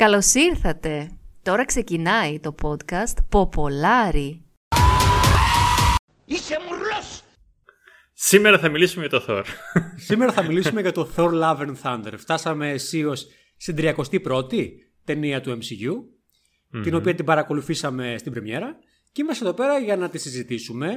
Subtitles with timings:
[0.00, 1.10] Καλώς ήρθατε.
[1.42, 4.44] Τώρα ξεκινάει το podcast Ποπολάρι.
[6.24, 7.22] Είσαι μουρλός!
[8.12, 9.44] Σήμερα θα μιλήσουμε για το Thor.
[10.08, 12.12] Σήμερα θα μιλήσουμε για το Thor Love and Thunder.
[12.16, 13.26] Φτάσαμε αισίως
[13.56, 14.68] στην 31η
[15.04, 15.92] ταινία του MCU,
[16.82, 18.78] την οποία την παρακολουθήσαμε στην πρεμιέρα
[19.12, 20.94] και είμαστε εδώ πέρα για να τη συζητήσουμε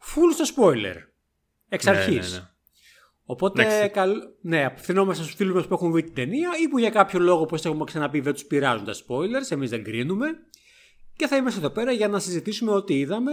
[0.00, 0.96] full στο spoiler.
[1.68, 2.32] Εξ Ναι, αρχής.
[2.32, 2.48] ναι, ναι.
[3.24, 3.88] Οπότε, Εντάξει.
[3.88, 4.12] καλ...
[4.40, 7.40] ναι, απευθυνόμαστε στους φίλους μας που έχουν δει την ταινία ή που για κάποιο λόγο,
[7.40, 9.50] όπως έχουμε ξαναπεί, δεν τους πειράζουν τα spoilers.
[9.50, 10.26] Εμείς δεν κρίνουμε.
[11.16, 13.32] Και θα είμαστε εδώ πέρα για να συζητήσουμε ό,τι είδαμε.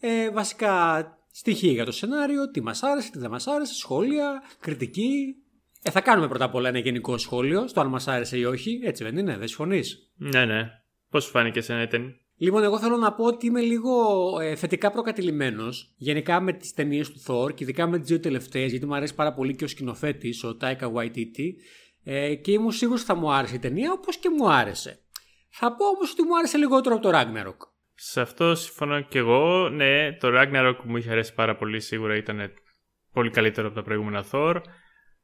[0.00, 5.34] Ε, βασικά στοιχεία για το σενάριο, τι μας άρεσε, τι δεν μας άρεσε, σχόλια, κριτική.
[5.82, 8.80] Ε, θα κάνουμε πρώτα απ' όλα ένα γενικό σχόλιο στο αν μας άρεσε ή όχι.
[8.84, 10.70] Έτσι δεν είναι, δεν συμφωνείς; ναι, ναι.
[11.10, 13.92] Πώς σου φάνηκε σε ένα ταινία; Λοιπόν, εγώ θέλω να πω ότι είμαι λίγο
[14.40, 18.70] ε, θετικά προκατηλημένος γενικά με τις ταινίες του Thor και ειδικά με τις δύο τελευταίες,
[18.70, 21.52] γιατί μου αρέσει πάρα πολύ και ο σκηνοθέτης, ο Taika Waititi.
[22.04, 25.00] Ε, και ήμουν σίγουρος ότι θα μου άρεσε η ταινία, όπως και μου άρεσε.
[25.50, 27.56] Θα πω όμως ότι μου άρεσε λιγότερο από το Ragnarok.
[27.94, 29.68] Σε αυτό συμφωνώ και εγώ.
[29.68, 31.80] Ναι, το Ragnarok μου είχε αρέσει πάρα πολύ.
[31.80, 32.52] Σίγουρα ήταν
[33.12, 34.60] πολύ καλύτερο από τα προηγούμενα Thor.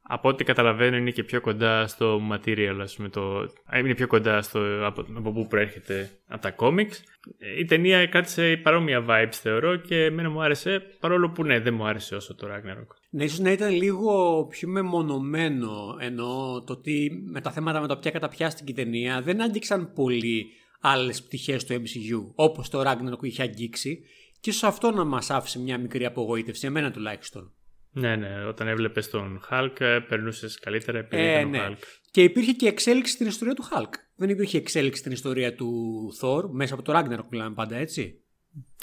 [0.02, 3.38] Από ό,τι καταλαβαίνω είναι και πιο κοντά στο material, ας πούμε, το...
[3.64, 4.86] α, είναι πιο κοντά στο...
[4.86, 5.06] από...
[5.14, 6.92] από πού προέρχεται από τα comics.
[7.38, 11.74] Ε, Η ταινία κράτησε παρόμοια vibes θεωρώ και εμένα μου άρεσε, παρόλο που ναι, δεν
[11.74, 12.86] μου άρεσε όσο το Ragnarok.
[13.10, 17.94] Ναι, ίσως να ήταν λίγο πιο μεμονωμένο, ενώ το ότι με τα θέματα με τα
[17.98, 20.46] οποία καταπιάστηκε η ταινία δεν άγγιξαν πολύ
[20.80, 24.00] άλλες πτυχές του MCU, όπως το Ragnarok είχε αγγίξει,
[24.40, 27.52] και ίσως αυτό να μας άφησε μια μικρή απογοήτευση, εμένα τουλάχιστον.
[27.94, 31.66] Ναι, ναι, όταν έβλεπες τον Hulk ε, περνούσες καλύτερα επειδή Ε, ήταν ο ναι.
[31.68, 31.76] Hulk.
[32.10, 33.90] Και υπήρχε και εξέλιξη στην ιστορία του Hulk.
[34.16, 35.70] Δεν υπήρχε εξέλιξη στην ιστορία του
[36.20, 38.16] Thor, μέσα από το Ragnarok μιλάμε πάντα, έτσι.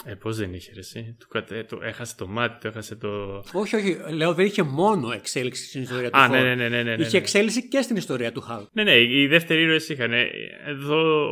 [0.06, 1.64] Ε, πώς δεν είχε ρε, εσύ; Του, κατε...
[1.64, 3.44] του έχασε το μάτι, του έχασε το...
[3.54, 6.32] Όχι, όχι, λέω δεν είχε μόνο εξέλιξη στην ιστορία του Α, Thor.
[6.32, 7.06] ναι, ναι, ναι, ναι, ναι, ναι.
[7.06, 8.66] Είχε εξέλιξη και στην ιστορία του Hulk.
[8.72, 10.14] Ναι, ναι, οι δεύτεροι ήρωες είχαν.
[10.14, 10.30] ε,
[10.66, 11.30] Εδώ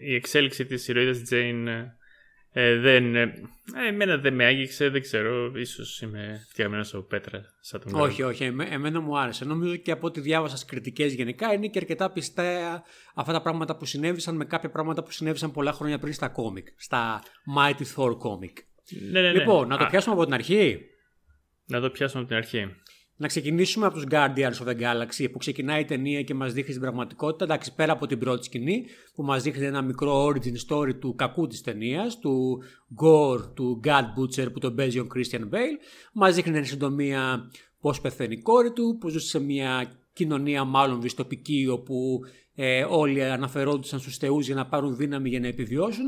[0.00, 1.64] η εξέλιξη της ηρωίδας Jane
[2.60, 3.14] ε, δεν...
[3.14, 3.32] Ε,
[3.88, 5.52] εμένα δεν με άγγιξε, δεν ξέρω.
[5.54, 9.44] Ίσως είμαι φτιαγμένος από πέτρα σαν τον Όχι, όχι, εμέ- εμένα μου άρεσε.
[9.44, 12.82] Νομίζω και από ό,τι διάβασα στις κριτικές γενικά είναι και αρκετά πιστά
[13.14, 16.66] αυτά τα πράγματα που συνέβησαν με κάποια πράγματα που συνέβησαν πολλά χρόνια πριν στα κόμικ.
[16.76, 17.22] Στα
[17.56, 18.52] Mighty Thor comic.
[19.10, 19.38] Ναι, ναι, ναι.
[19.38, 20.80] Λοιπόν, να το Α, πιάσουμε από την αρχή.
[21.66, 22.66] Να το πιάσουμε από την αρχή.
[23.20, 26.72] Να ξεκινήσουμε από τους Guardians of the Galaxy που ξεκινάει η ταινία και μας δείχνει
[26.72, 27.44] την πραγματικότητα.
[27.44, 28.84] Εντάξει, πέρα από την πρώτη σκηνή
[29.14, 32.62] που μας δείχνει ένα μικρό origin story του κακού της ταινίας, του
[33.02, 35.78] Gore, του God Butcher που τον παίζει ο Christian Bale.
[36.12, 41.00] Μας δείχνει εν συντομία πώς πεθαίνει η κόρη του, που ζούσε σε μια κοινωνία μάλλον
[41.00, 42.20] δυστοπική όπου
[42.54, 46.06] ε, όλοι αναφερόντουσαν στους θεούς για να πάρουν δύναμη για να επιβιώσουν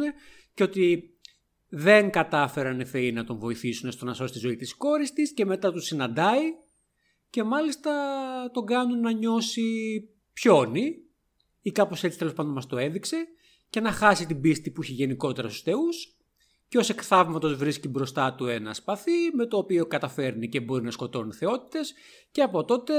[0.55, 1.15] και ότι
[1.69, 5.33] δεν κατάφεραν οι θεοί να τον βοηθήσουν στο να σώσει τη ζωή της κόρης της
[5.33, 6.43] και μετά τους συναντάει
[7.31, 7.93] και μάλιστα
[8.53, 9.63] τον κάνουν να νιώσει
[10.33, 10.95] πιόνι
[11.63, 13.27] ή κάπως έτσι τέλος πάντων μας το έδειξε
[13.71, 16.17] και να χάσει την πίστη που έχει γενικότερα στους θεούς
[16.69, 20.85] και ως εκ θαύματος βρίσκει μπροστά του ένα σπαθί με το οποίο καταφέρνει και μπορεί
[20.85, 21.95] να σκοτώνει θεότητες
[22.31, 22.95] και από τότε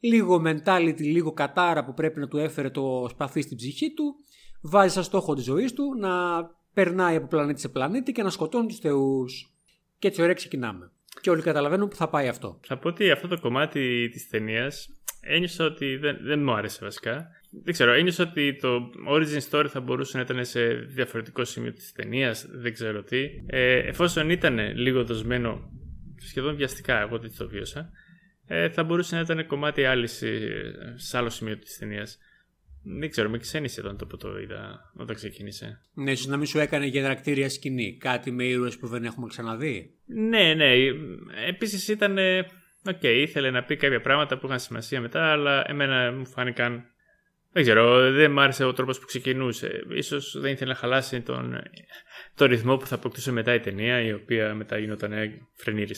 [0.00, 4.14] λίγο mentality, λίγο κατάρα που πρέπει να του έφερε το σπαθί στην ψυχή του
[4.62, 8.66] βάζει σαν στόχο της ζωής του να περνάει από πλανήτη σε πλανήτη και να σκοτώνει
[8.66, 9.54] τους θεούς.
[9.98, 10.92] Και έτσι ωραία ξεκινάμε.
[11.20, 12.60] Και όλοι καταλαβαίνουν που θα πάει αυτό.
[12.66, 14.88] Θα πω ότι αυτό το κομμάτι της ταινίας
[15.24, 17.28] ένιωσα ότι δεν, δεν μου άρεσε βασικά.
[17.62, 21.92] Δεν ξέρω, ένιωσα ότι το origin story θα μπορούσε να ήταν σε διαφορετικό σημείο της
[21.92, 23.28] ταινίας, δεν ξέρω τι.
[23.46, 25.70] Ε, εφόσον ήταν λίγο δοσμένο
[26.16, 27.90] σχεδόν βιαστικά, εγώ δεν το βίωσα,
[28.46, 30.08] ε, θα μπορούσε να ήταν κομμάτι άλλη
[30.94, 32.18] σε άλλο σημείο της ταινίας.
[32.86, 35.80] Δεν ξέρω, με ξένησε όταν το, που το είδα όταν ξεκίνησε.
[35.94, 37.96] Ναι, ίσως να μην σου έκανε η εναρκτήρια σκηνή.
[38.00, 39.94] Κάτι με ήρωες που δεν έχουμε ξαναδεί.
[40.06, 40.72] Ναι, ναι.
[41.48, 42.18] Επίσης ήταν.
[42.18, 42.46] ε,
[42.86, 46.84] Οκ, ήθελε να πει κάποια πράγματα που είχαν σημασία μετά, αλλά εμένα μου φάνηκαν.
[47.52, 49.84] Δεν ξέρω, δεν μ' άρεσε ο τρόπος που ξεκινούσε.
[49.88, 51.62] Ίσως δεν ήθελε να χαλάσει τον,
[52.34, 55.12] τον ρυθμό που θα αποκτούσε μετά η ταινία, η οποία μετά γινόταν
[55.52, 55.94] φρενήρης.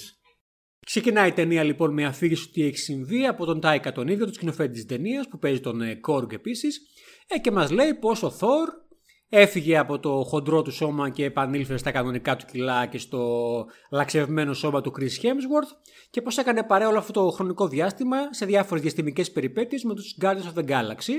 [0.87, 4.25] Ξεκινάει η ταινία λοιπόν με αφήγηση του τι έχει συμβεί από τον Τάικα τον ίδιο,
[4.25, 6.81] τον σκηνοθέτη της ταινίας που παίζει τον ε, Κόργκ επίσης.
[7.27, 8.69] Ε, και μας λέει πως ο Θόρ
[9.29, 13.21] έφυγε από το χοντρό του σώμα και επανήλθε στα κανονικά του κιλά και στο
[13.91, 15.77] λαξευμένο σώμα του Chris Hemsworth
[16.11, 20.17] και πως έκανε παρέα όλο αυτό το χρονικό διάστημα σε διάφορες διαστημικές περιπέτειες με τους
[20.23, 21.15] Guardians of the Galaxy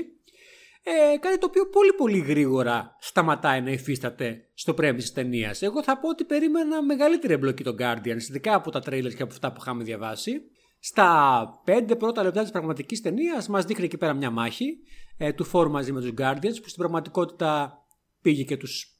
[0.82, 5.62] ε, κάτι το οποίο πολύ πολύ γρήγορα σταματάει να υφίσταται στο πρέμι της ταινίας.
[5.62, 9.32] Εγώ θα πω ότι περίμενα μεγαλύτερη εμπλοκή των Guardians, ειδικά από τα trailers και από
[9.32, 10.40] αυτά που είχαμε διαβάσει.
[10.80, 14.78] Στα πέντε πρώτα λεπτά της πραγματικής ταινίας μας δείχνει εκεί πέρα μια μάχη
[15.16, 17.82] ε, του Thor μαζί με τους Guardians που στην πραγματικότητα
[18.22, 18.98] πήγε και τους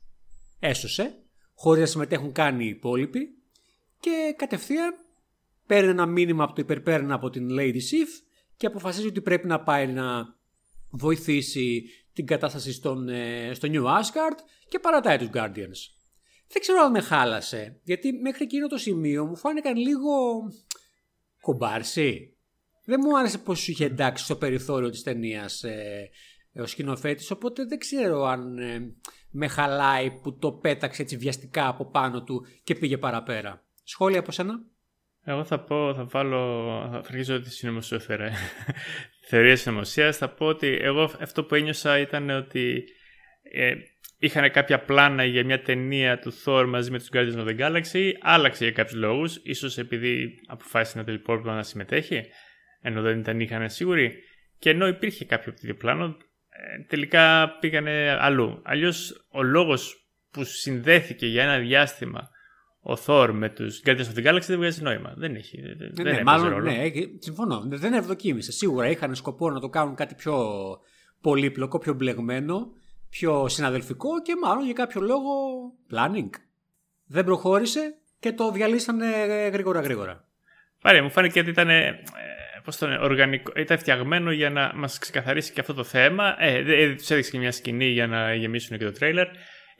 [0.60, 1.22] έσωσε
[1.54, 3.28] χωρίς να συμμετέχουν καν οι υπόλοιποι
[4.00, 4.94] και κατευθείαν
[5.66, 8.08] παίρνει ένα μήνυμα από το υπερπέρνα από την Lady Sif
[8.56, 10.36] και αποφασίζει ότι πρέπει να πάει να
[10.90, 14.38] βοηθήσει την κατάσταση στον, ε, στο New Asgard
[14.68, 15.80] και παρατάει τους Guardians.
[16.48, 20.10] Δεν ξέρω αν με χάλασε, γιατί μέχρι εκείνο το σημείο μου φάνηκαν λίγο
[21.40, 22.36] κομπάρσι.
[22.84, 26.10] Δεν μου άρεσε πως σου είχε εντάξει στο περιθώριο της ταινίας ε,
[26.54, 28.94] ο σκηνοθέτης, οπότε δεν ξέρω αν ε,
[29.30, 33.66] με χαλάει που το πέταξε έτσι βιαστικά από πάνω του και πήγε παραπέρα.
[33.82, 34.54] Σχόλια από σένα;
[35.22, 38.32] Εγώ θα πω, θα βάλω, θα αρχίσω τη συνωμοσιοθερά.
[39.30, 40.12] Θεωρία συνωμοσία.
[40.12, 42.84] Θα πω ότι εγώ αυτό που ένιωσα ήταν ότι
[43.52, 43.74] ε,
[44.18, 48.10] είχαν κάποια πλάνα για μια ταινία του Thor μαζί με τους Guardians of the Galaxy.
[48.20, 52.24] Άλλαξε για κάποιους λόγους, ίσως επειδή αποφάσισε να τελειπόρτω να συμμετέχει,
[52.80, 54.14] ενώ δεν ήταν είχαν σίγουροι.
[54.58, 56.16] Και ενώ υπήρχε κάποιο τέτοιο πλάνο,
[56.48, 58.62] ε, τελικά πήγανε αλλού.
[58.64, 62.30] Αλλιώς ο λόγος που συνδέθηκε για ένα διάστημα
[62.80, 65.14] ο Thor με τους Guardians of the Galaxy δεν βγάζει νόημα.
[65.16, 65.62] Δεν έχει.
[65.92, 66.70] Δεν ναι, μάλλον, ρόλο.
[66.70, 67.62] ναι, συμφωνώ.
[67.66, 68.52] Δεν ευδοκίμησε.
[68.52, 70.36] Σίγουρα είχαν σκοπό να το κάνουν κάτι πιο
[71.20, 72.72] πολύπλοκο, πιο μπλεγμένο,
[73.10, 75.30] πιο συναδελφικό και μάλλον για κάποιο λόγο
[75.90, 76.30] planning.
[77.06, 79.06] Δεν προχώρησε και το διαλύσανε
[79.52, 80.28] γρήγορα γρήγορα.
[80.80, 82.04] Πάρε, μου φάνηκε ότι ήταν, ε,
[82.64, 86.36] πώς το οργανικό, ήταν φτιαγμένο για να μας ξεκαθαρίσει και αυτό το θέμα.
[86.38, 89.26] Ε, ε, έδειξε και μια σκηνή για να γεμίσουν και το τρέιλερ.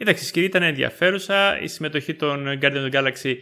[0.01, 1.61] Εντάξει, η σκηνή ήταν ενδιαφέρουσα.
[1.61, 3.35] Η συμμετοχή των Guardians of the Galaxy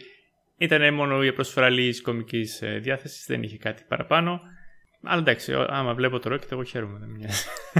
[0.57, 4.41] ήταν μόνο για προσφορά λίγη κομικής ε, διάθεσης, δεν είχε κάτι παραπάνω.
[5.03, 6.99] Αλλά εντάξει, άμα βλέπω το Rocket, εγώ χαίρομαι.
[6.99, 7.29] Δεν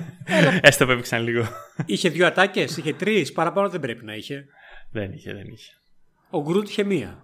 [0.62, 1.48] Έστω που έπαιξαν λίγο.
[1.86, 4.46] Είχε δύο ατάκες, είχε τρεις, παραπάνω δεν πρέπει να είχε.
[4.92, 5.72] Δεν είχε, δεν είχε.
[6.30, 7.22] Ο Γκρούτ είχε μία.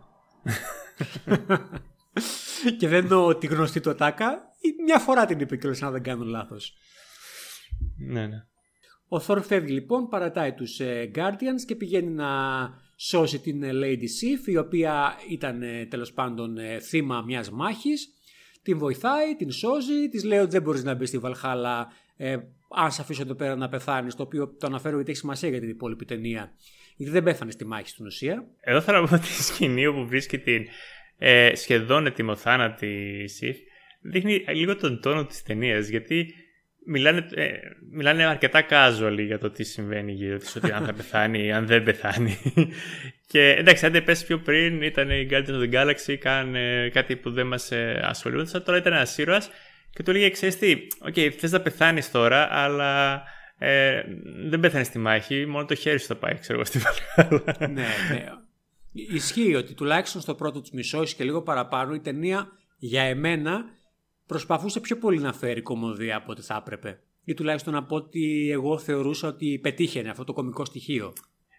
[2.80, 4.42] και δεν εννοώ τη γνωστή του ατάκα,
[4.86, 6.74] μια φορά την είπε κιόλας, αν δεν κάνω λάθος.
[7.98, 8.44] Ναι, ναι.
[9.14, 12.30] Ο Θόρ φεύγει λοιπόν, παρατάει τους ε, Guardians και πηγαίνει να
[12.96, 18.10] σώσει την ε, Lady Sif, η οποία ήταν ε, τέλος πάντων θύμα μιας μάχης.
[18.64, 22.38] Την βοηθάει, την σώζει, της λέει ότι δεν μπορείς να μπεις στη Βαλχάλα ε,
[22.76, 25.60] αν σε αφήσω εδώ πέρα να πεθάνεις, το οποίο το αναφέρω γιατί έχει σημασία για
[25.60, 26.52] την υπόλοιπη ταινία.
[26.96, 28.46] Γιατί δεν πέθανε στη μάχη στην ουσία.
[28.60, 30.66] Εδώ θέλω να πω τη σκηνή όπου βρίσκει την
[31.18, 33.58] ε, σχεδόν ετοιμοθάνατη Σιφ
[34.02, 35.88] δείχνει λίγο τον τόνο της ταινίας.
[35.88, 36.34] Γιατί
[36.86, 37.52] μιλάνε, ε,
[37.92, 41.68] μιλάνε αρκετά casual για το τι συμβαίνει γύρω της, ότι αν θα πεθάνει ή αν
[41.68, 42.38] δεν πεθάνει.
[43.32, 47.16] και εντάξει, αν δεν πέσει πιο πριν, ήταν η Guardians of the Galaxy, κάνε κάτι
[47.16, 48.64] που δεν μας ε, ασχολούνταν.
[48.64, 49.50] Τώρα ήταν ένας ήρωας
[49.90, 53.24] και του έλεγε, ξέρεις τι, OK, okay, θες να πεθάνεις τώρα, αλλά
[53.58, 54.04] ε,
[54.46, 57.58] δεν πεθάνει στη μάχη, μόνο το χέρι σου θα πάει, ξέρω εγώ, στη Βαλχάλα.
[57.74, 58.26] ναι, ναι.
[58.92, 62.48] Ισχύει ότι τουλάχιστον στο πρώτο τους μισό και λίγο παραπάνω η ταινία
[62.78, 63.66] για εμένα
[64.28, 67.00] προσπαθούσε πιο πολύ να φέρει κωμωδία από ό,τι θα έπρεπε.
[67.24, 71.14] Ή τουλάχιστον από ό,τι εγώ θεωρούσα ότι πετύχαινε αυτό το κωμικό στοιχείο.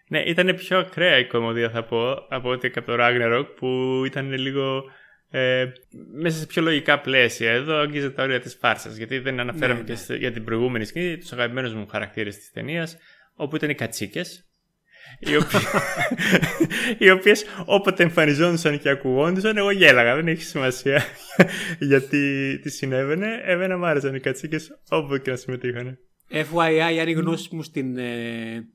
[0.07, 4.01] Ναι, ήταν πιο ακραία η κωμωδία θα πω από ό,τι και από το Ragnarok που
[4.05, 4.83] ήταν λίγο
[5.29, 5.71] ε,
[6.13, 7.51] μέσα σε πιο λογικά πλαίσια.
[7.51, 8.95] Εδώ αγγίζει τα όρια της φάρσας.
[8.95, 10.15] Γιατί δεν αναφέραμε ναι, και ναι.
[10.15, 12.97] για την προηγούμενη σκηνή τους αγαπημένους μου χαρακτήρες της ταινίας,
[13.35, 14.45] όπου ήταν οι κατσίκες
[15.19, 15.63] οι, οποίες,
[16.97, 21.03] οι οποίες όποτε εμφανιζόντουσαν και ακουγόντουσαν εγώ γέλαγα, δεν έχει σημασία
[21.79, 23.41] γιατί τι συνέβαινε.
[23.43, 25.97] Εμένα μου άρεσαν οι κατσίκες όπου και να συμμετείχαν.
[26.31, 28.67] FYI, αν οι γνώσεις μου στην ε,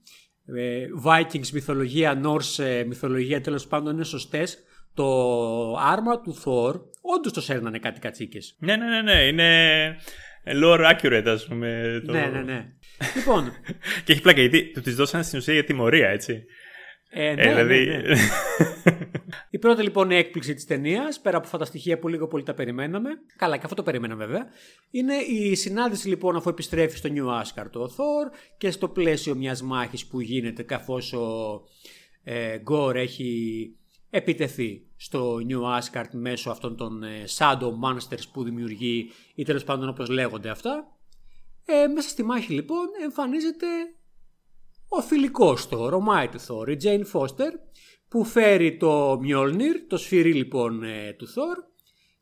[0.47, 4.59] ε, Vikings μυθολογία, Norse ε, μυθολογία τέλος πάντων είναι σωστές,
[4.95, 5.07] το
[5.77, 8.57] άρμα του Thor όντως το σέρνανε κάτι κατσίκες.
[8.59, 9.97] Ναι, ναι, ναι, ναι, είναι
[10.63, 12.03] lore accurate ας πούμε.
[12.07, 12.13] Το...
[12.13, 12.67] Ναι, ναι, ναι.
[13.17, 13.53] Λοιπόν.
[14.05, 16.45] και έχει πλάκα γιατί του της δώσανε στην ουσία για τιμωρία, έτσι.
[17.13, 17.87] Ε, ναι, ε, δηλαδή...
[17.87, 18.17] ναι, ναι.
[19.51, 22.55] Η πρώτη λοιπόν έκπληξη της ταινίας, πέρα από αυτά τα στοιχεία που λίγο πολύ τα
[22.55, 24.47] περιμέναμε, καλά και αυτό το περιμέναμε βέβαια,
[24.91, 29.63] είναι η συνάντηση λοιπόν αφού επιστρέφει στο New Asgard ο Thor και στο πλαίσιο μιας
[29.63, 31.61] μάχης που γίνεται καθώς ο
[32.25, 33.75] ε, Γκορ έχει
[34.11, 39.89] επιτεθεί στο New Asgard μέσω αυτών των ε, Shadow Monsters που δημιουργεί ή τέλος πάντων
[39.89, 41.00] όπως λέγονται αυτά
[41.73, 43.67] ε, μέσα στη μάχη λοιπόν εμφανίζεται
[44.89, 47.53] ο φιλικός Thor, ο Mighty Thor, η Jane Foster
[48.09, 51.65] που φέρει το Mjolnir, το σφυρί λοιπόν ε, του Thor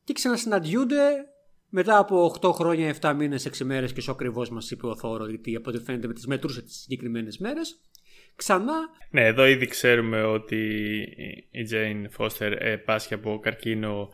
[0.05, 1.27] και ξανασυναντιούνται
[1.69, 5.29] μετά από 8 χρόνια, 7 μήνες, 6 μέρες και όσο ακριβώς μας είπε ο Thor
[5.29, 7.81] γιατί από ό,τι φαίνεται με τις μετρούσε τις συγκεκριμένες μέρες
[8.37, 8.75] ξανά.
[9.11, 10.57] Ναι, εδώ ήδη ξέρουμε ότι
[11.51, 14.09] η Jane Foster ε, πάσχει από καρκίνο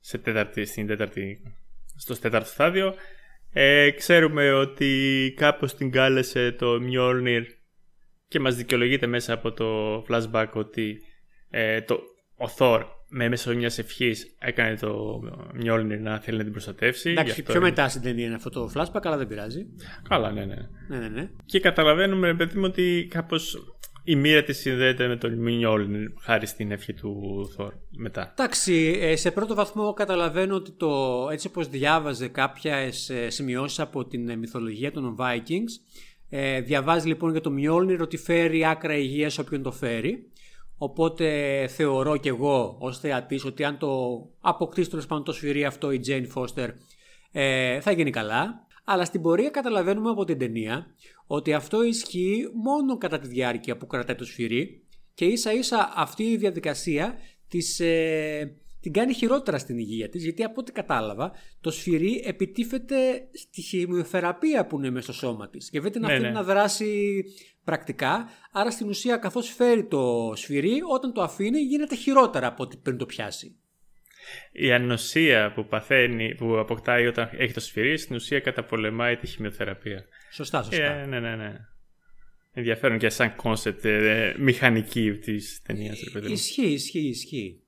[0.00, 1.42] σε τέταρτη, στην τέταρτη,
[1.96, 2.94] στο τέταρτο στάδιο
[3.52, 7.42] ε, ξέρουμε ότι κάπως την κάλεσε το Mjolnir
[8.28, 11.02] και μας δικαιολογείται μέσα από το flashback ότι
[11.50, 11.94] ε, το,
[12.36, 15.20] ο Thor με μέσω μιας ευχής έκανε το
[15.62, 17.10] Mjolnir να θέλει να την προστατεύσει.
[17.10, 19.66] Εντάξει, πιο μετά στην ταινία είναι αυτό το flashback, αλλά δεν πειράζει.
[20.08, 20.56] Καλά, ναι, ναι.
[20.88, 21.30] ναι, ναι, ναι.
[21.44, 23.56] Και καταλαβαίνουμε, παιδί μου, ότι κάπως
[24.04, 28.34] η μοίρα της συνδέεται με τον Mjolnir χάρη στην ευχή του Thor μετά.
[28.38, 34.04] Εντάξει, ε, σε πρώτο βαθμό καταλαβαίνω ότι το, έτσι όπως διάβαζε κάποιες ε, σημειώσεις από
[34.04, 39.30] την ε, μυθολογία των Vikings Ε, διαβάζει λοιπόν για το Μιόλνιρ ότι φέρει άκρα υγεία
[39.40, 40.26] όποιον το φέρει.
[40.76, 41.26] Οπότε
[41.66, 43.88] θεωρώ και εγώ ως θεατής ότι αν το
[44.40, 46.68] αποκτήσει τέλος πάντων το σφυρί αυτό η Jane Foster
[47.32, 48.66] ε, θα γίνει καλά.
[48.84, 50.86] Αλλά στην πορεία καταλαβαίνουμε από την ταινία
[51.26, 56.22] ότι αυτό ισχύει μόνο κατά τη διάρκεια που κρατάει το σφυρί και ίσα ίσα αυτή
[56.22, 57.14] η διαδικασία
[57.48, 63.28] της, ε, την κάνει χειρότερα στην υγεία της γιατί από ό,τι κατάλαβα το σφυρί επιτίθεται
[63.32, 66.32] στη χημειοθεραπεία που είναι μέσα στο σώμα της και δεν την Ναι, αφήνει ναι.
[66.32, 67.24] να δράσει
[67.64, 72.76] πρακτικά άρα στην ουσία καθώς φέρει το σφυρί όταν το αφήνει γίνεται χειρότερα από ό,τι
[72.76, 73.56] πριν το πιάσει.
[74.52, 80.04] Η ανοσία που παθαίνει, που αποκτάει όταν έχει το σφυρί, στην ουσία καταπολεμάει τη χημειοθεραπεία.
[80.30, 80.92] Σωστά, σωστά.
[80.92, 81.56] Ε, ναι, ναι, ναι.
[82.52, 86.00] Ενδιαφέρον και σαν concept ε, μηχανική της ταινίας.
[86.28, 87.62] Ισχύει, ισχύει, ισχύει.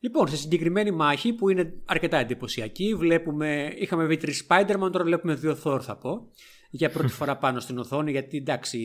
[0.00, 5.34] Λοιπόν, σε συγκεκριμένη μάχη που είναι αρκετά εντυπωσιακή, βλέπουμε, είχαμε δει τρεις Spider-Man, τώρα βλέπουμε
[5.34, 6.30] δύο Thor θα πω,
[6.70, 8.78] για πρώτη φορά πάνω στην οθόνη, γιατί εντάξει,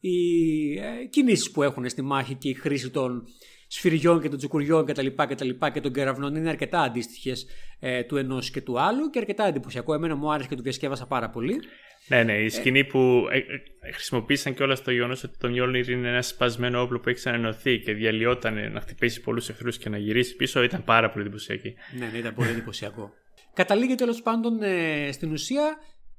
[0.00, 3.24] οι ε, κινήσεις που έχουν στη μάχη και η χρήση των
[3.68, 5.06] σφυριών και των τσουκουριών κτλ.
[5.06, 7.46] Και, τα λοιπά και των κεραυνών είναι αρκετά αντίστοιχες
[7.80, 9.94] ε, του ενός και του άλλου και αρκετά εντυπωσιακό.
[9.94, 11.60] Εμένα μου άρεσε και το διασκεύασα πάρα πολύ.
[12.08, 15.88] Ναι, ναι, η σκηνή που ε, ε, χρησιμοποίησαν και όλα το γεγονός ότι το Mjolnir
[15.88, 19.98] είναι ένα σπασμένο όπλο που έχει ξαναενωθεί και διαλυόταν να χτυπήσει πολλούς εχθρούς και να
[19.98, 21.74] γυρίσει πίσω ήταν πάρα πολύ εντυπωσιακή.
[21.98, 23.12] Ναι, ναι, ήταν πολύ εντυπωσιακό.
[23.54, 25.76] Καταλήγει τέλος πάντων ε, στην ουσία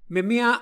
[0.08, 0.60] με μια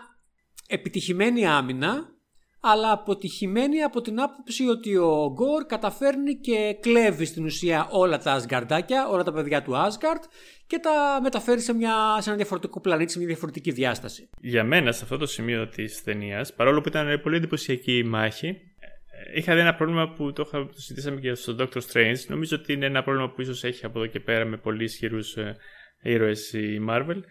[0.68, 2.17] επιτυχημένη άμυνα,
[2.60, 8.32] αλλά αποτυχημένη από την άποψη ότι ο Γκορ καταφέρνει και κλέβει στην ουσία όλα τα
[8.32, 10.24] Ασγκαρντάκια, όλα τα παιδιά του Asgard
[10.68, 14.30] και τα μεταφέρει σε, μια, σε ένα διαφορετικό πλανήτη, σε μια διαφορετική διάσταση.
[14.42, 18.48] Για μένα, σε αυτό το σημείο της ταινίας, παρόλο που ήταν πολύ εντυπωσιακή η μάχη,
[18.48, 22.18] ε, είχα δει ένα πρόβλημα που το, είχα, το συζητήσαμε και στο Doctor Strange.
[22.28, 25.36] Νομίζω ότι είναι ένα πρόβλημα που ίσως έχει από εδώ και πέρα με πολύ ισχυρούς
[25.38, 25.56] ε,
[26.02, 27.22] ήρωες η Marvel.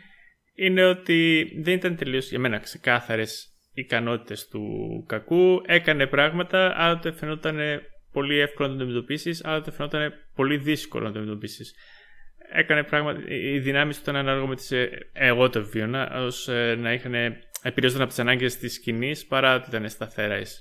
[0.55, 4.63] Είναι ότι δεν ήταν τελείως για μένα ξεκάθαρες ικανότητες του
[5.09, 5.63] κακού.
[5.67, 7.59] Έκανε πράγματα, άλλοτε φαινόταν
[8.13, 11.75] πολύ εύκολο να το αντιμετωπίσεις, άλλοτε φαινόταν πολύ δύσκολο να το αντιμετωπίσεις.
[12.53, 13.21] Έκανε πράγματα.
[13.29, 14.73] Οι δυνάμεις του ήταν ανάλογα με τις.
[15.13, 17.15] Εγώ το βίωνα, ως να είχαν
[17.63, 20.61] επηρεαζόταν από τις ανάγκες της σκηνής παρά ότι ήταν σταθερές.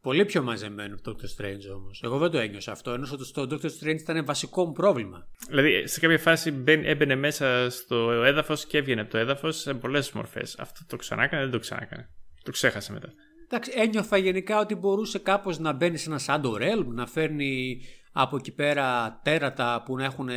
[0.00, 2.00] Πολύ πιο μαζεμένο το Doctor Strange όμως.
[2.04, 5.28] Εγώ δεν το ένιωσα αυτό, ενώ στο Doctor Strange ήταν βασικό μου πρόβλημα.
[5.48, 9.74] Δηλαδή, σε κάποια φάση μπαίν, έμπαινε μέσα στο έδαφος και έβγαινε από το έδαφος σε
[9.74, 10.58] πολλές μορφές.
[10.58, 12.08] Αυτό το ξανάκανε, δεν το ξανάκανε.
[12.48, 13.12] Το ξέχασε μετά.
[13.44, 17.80] Εντάξει, ένιωθα γενικά ότι μπορούσε κάπως να μπαίνει σε ένα Shadow Realm, να φέρνει
[18.12, 20.28] από εκεί πέρα τέρατα που να έχουν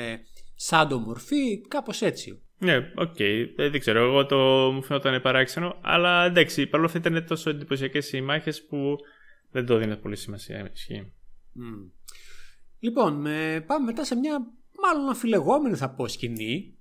[0.69, 2.41] Shadow μορφή, κάπως έτσι.
[2.57, 3.45] Ναι, οκ, okay.
[3.55, 3.99] δεν ξέρω.
[3.99, 4.37] Εγώ το
[4.73, 5.77] μου φαινόταν παράξενο.
[5.81, 8.95] Αλλά εντάξει, παρόλο αυτό ήταν τόσο εντυπωσιακές οι μάχες που
[9.51, 10.69] δεν το δίνει πολύ σημασία.
[10.73, 11.13] Ισχύει.
[11.55, 11.91] Mm.
[12.79, 14.39] Λοιπόν, με, πάμε μετά σε μια
[14.83, 16.77] μάλλον αμφιλεγόμενη θα πω σκηνή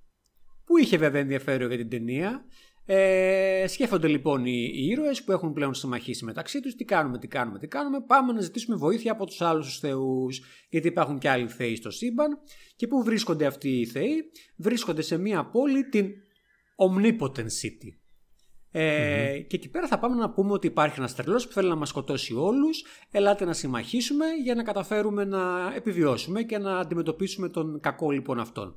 [0.65, 2.45] που είχε βέβαια ενδιαφέρον για την ταινία.
[2.93, 7.27] Ε, σκέφτονται λοιπόν οι, οι ήρωες που έχουν πλέον συμμαχίσει μεταξύ τους τι κάνουμε, τι
[7.27, 11.29] κάνουμε, τι κάνουμε πάμε να ζητήσουμε βοήθεια από τους άλλους τους θεούς γιατί υπάρχουν και
[11.29, 12.39] άλλοι θεοί στο σύμπαν
[12.77, 16.11] και πού βρίσκονται αυτοί οι θεοί; Βρίσκονται σε μια πόλη την
[16.77, 17.91] Omnipotent City
[18.71, 19.47] ε, mm-hmm.
[19.47, 21.89] Και εκεί πέρα θα πάμε να πούμε ότι υπάρχει ένας τρελός που θέλει να μας
[21.89, 22.85] σκοτώσει όλους.
[23.11, 28.77] Ελάτε να συμμαχίσουμε για να καταφέρουμε να επιβιώσουμε και να αντιμετωπίσουμε τον κακό λοιπόν αυτόν.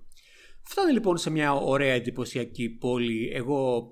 [0.63, 3.32] Φτάνει λοιπόν σε μια ωραία εντυπωσιακή πόλη.
[3.34, 3.91] Εγώ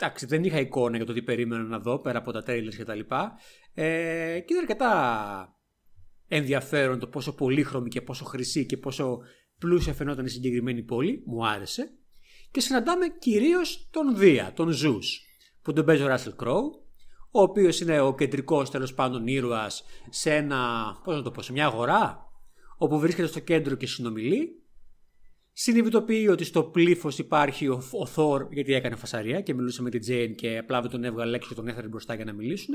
[0.00, 2.84] εντάξει, δεν είχα εικόνα για το τι περίμενα να δω πέρα από τα trailers και
[2.84, 3.32] τα λοιπά.
[3.74, 3.84] Ε,
[4.40, 5.54] και είναι αρκετά
[6.28, 9.18] ενδιαφέρον το πόσο πολύχρωμη και πόσο χρυσή και πόσο
[9.58, 11.22] πλούσια φαινόταν η συγκεκριμένη πόλη.
[11.26, 11.92] Μου άρεσε
[12.50, 15.22] και συναντάμε κυρίως τον Δία, τον Ζούς,
[15.62, 16.86] που τον παίζει ο Ράσελ Κρόου,
[17.30, 20.60] ο οποίος είναι ο κεντρικός τέλος πάντων ήρωας σε ένα,
[21.04, 22.28] πώς να το πω, σε μια αγορά,
[22.76, 24.62] όπου βρίσκεται στο κέντρο και συνομιλεί.
[25.62, 30.00] Συνειδητοποιεί ότι στο πλήθος υπάρχει ο, ο Θόρ, γιατί έκανε φασαρία και μιλούσε με την
[30.00, 32.74] Τζέιν και απλά δεν τον έβγαλε έξω και τον έφερε μπροστά για να μιλήσουν.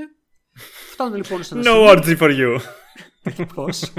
[0.92, 2.60] Φτάνουν λοιπόν σε ένα No orgy for you.
[3.56, 3.94] Πώς;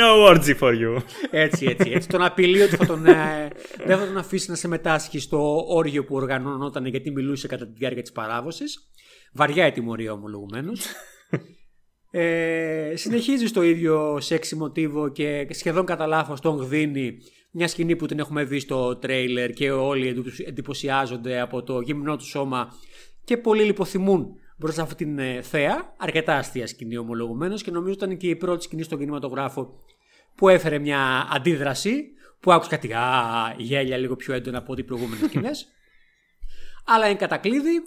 [0.00, 1.02] No orgy for you.
[1.30, 2.08] Έτσι, έτσι, έτσι.
[2.08, 3.50] Τον απειλεί ότι θα τον, ε,
[3.86, 8.02] δεν θα τον αφήσει να συμμετάσχει στο όργιο που οργανώνονταν γιατί μιλούσε κατά τη διάρκεια
[8.02, 8.90] της παράδοσης.
[9.32, 10.86] Βαριά η τιμωρία ομολογουμένως.
[12.12, 17.18] Ε, συνεχίζει στο ίδιο σεξι μοτίβο και σχεδόν κατά λάθος τον δίνει
[17.50, 22.26] μια σκηνή που την έχουμε δει στο τρέιλερ και όλοι εντυπωσιάζονται από το γυμνό του
[22.26, 22.74] σώμα
[23.24, 25.94] και πολλοί λιποθυμούν μπροστά αυτή την ε, θέα.
[25.96, 29.74] Αρκετά αστεία σκηνή ομολογουμένως και νομίζω ήταν και η πρώτη σκηνή στον κινηματογράφο
[30.34, 32.04] που έφερε μια αντίδραση
[32.40, 35.68] που άκουσα κάτι α, γέλια λίγο πιο έντονα από ό,τι οι προηγούμενες σκηνές.
[36.92, 37.82] Αλλά εν κατακλείδη,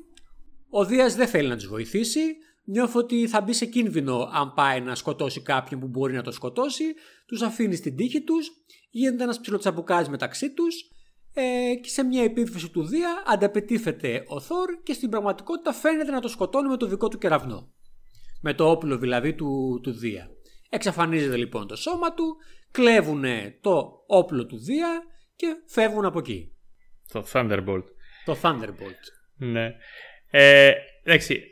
[0.70, 2.20] ο Δίας δεν θέλει να του βοηθήσει.
[2.66, 6.32] Νιώθω ότι θα μπει σε κίνδυνο αν πάει να σκοτώσει κάποιον που μπορεί να το
[6.32, 6.84] σκοτώσει.
[7.26, 8.52] Τους αφήνει στην τύχη τους.
[8.96, 10.76] Γίνεται ένας ψιλοτσαμπουκάζ μεταξύ τους.
[11.34, 16.20] ε, και σε μια επίθεση του Δία ανταπετύφεται ο Θόρ και στην πραγματικότητα φαίνεται να
[16.20, 17.72] το σκοτώνει με το δικό του κεραυνό.
[18.42, 20.30] Με το όπλο δηλαδή του, του Δία.
[20.70, 22.36] Εξαφανίζεται λοιπόν το σώμα του,
[22.72, 23.24] κλέβουν
[23.62, 25.04] το όπλο του Δία
[25.36, 26.52] και φεύγουν από εκεί.
[27.12, 27.84] Το Thunderbolt.
[28.26, 29.04] Το Thunderbolt.
[29.38, 29.76] Ναι.
[30.32, 30.72] Ε,
[31.04, 31.44] εντάξει,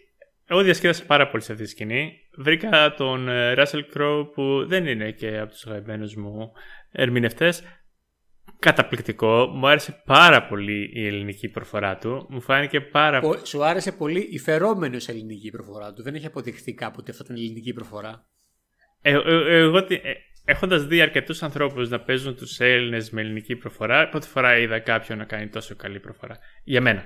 [0.45, 2.12] εγώ διασκέδασα πάρα πολύ σε αυτή τη σκηνή.
[2.38, 6.51] Βρήκα τον ε, Russell Crowe που δεν είναι και από τους αγαπημένους μου
[6.91, 7.63] ερμηνευτές.
[8.60, 9.45] Καταπληκτικό.
[9.45, 12.27] Μου άρεσε πάρα πολύ η ελληνική προφορά του.
[12.29, 13.45] Μου φάνηκε πάρα πολύ.
[13.45, 16.03] Σου άρεσε πολύ η φερόμενο ελληνική προφορά του.
[16.03, 18.25] Δεν έχει αποδειχθεί κάποτε αυτή την ελληνική προφορά.
[19.01, 20.00] Ε, ε, ε εγώ ε,
[20.45, 25.17] έχοντας δει αρκετούς ανθρώπους να παίζουν τους Έλληνες με ελληνική προφορά, πρώτη φορά είδα κάποιον
[25.17, 26.38] να κάνει τόσο καλή προφορά.
[26.63, 27.03] Για μένα.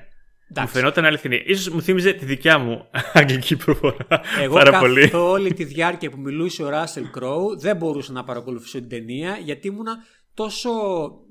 [0.47, 1.43] Μου φαινόταν αληθινή.
[1.45, 4.21] Ίσως μου θύμιζε τη δικιά μου αγγλική προφορά.
[4.41, 5.01] Εγώ πάρα πολύ.
[5.01, 9.37] καθ' όλη τη διάρκεια που μιλούσε ο Ράσελ Κρόου δεν μπορούσα να παρακολουθήσω την ταινία
[9.37, 9.97] γιατί ήμουνα
[10.33, 10.71] τόσο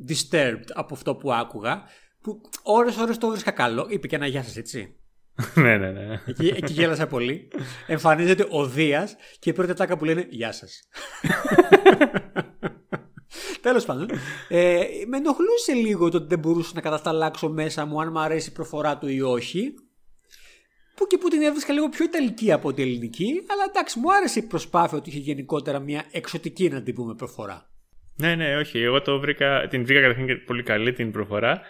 [0.09, 1.83] disturbed από αυτό που άκουγα
[2.21, 3.87] που ώρες ώρες το βρίσκα καλό.
[3.89, 4.97] Είπε και ένα γεια σας έτσι.
[5.55, 6.21] ναι, ναι, ναι.
[6.27, 7.49] Εκεί, εκεί γέλασα πολύ.
[7.87, 10.81] Εμφανίζεται ο Δίας και η πρώτη τάκα που λένε Γεια σας.
[13.65, 14.11] Τέλος πάντων,
[14.49, 18.49] ε, με ενοχλούσε λίγο το ότι δεν μπορούσα να κατασταλάξω μέσα μου αν μου αρέσει
[18.49, 19.75] η προφορά του ή όχι.
[20.95, 24.39] Που και που την έβρισκα λίγο πιο ιταλική από την ελληνική, αλλά εντάξει, μου άρεσε
[24.39, 27.71] η προσπάθεια ότι είχε γενικότερα μια εξωτική να την πούμε προφορά.
[28.17, 28.79] Ναι, ναι, όχι.
[28.79, 31.61] Εγώ το βρήκα, την βρήκα καταρχήν πολύ καλή την προφορά.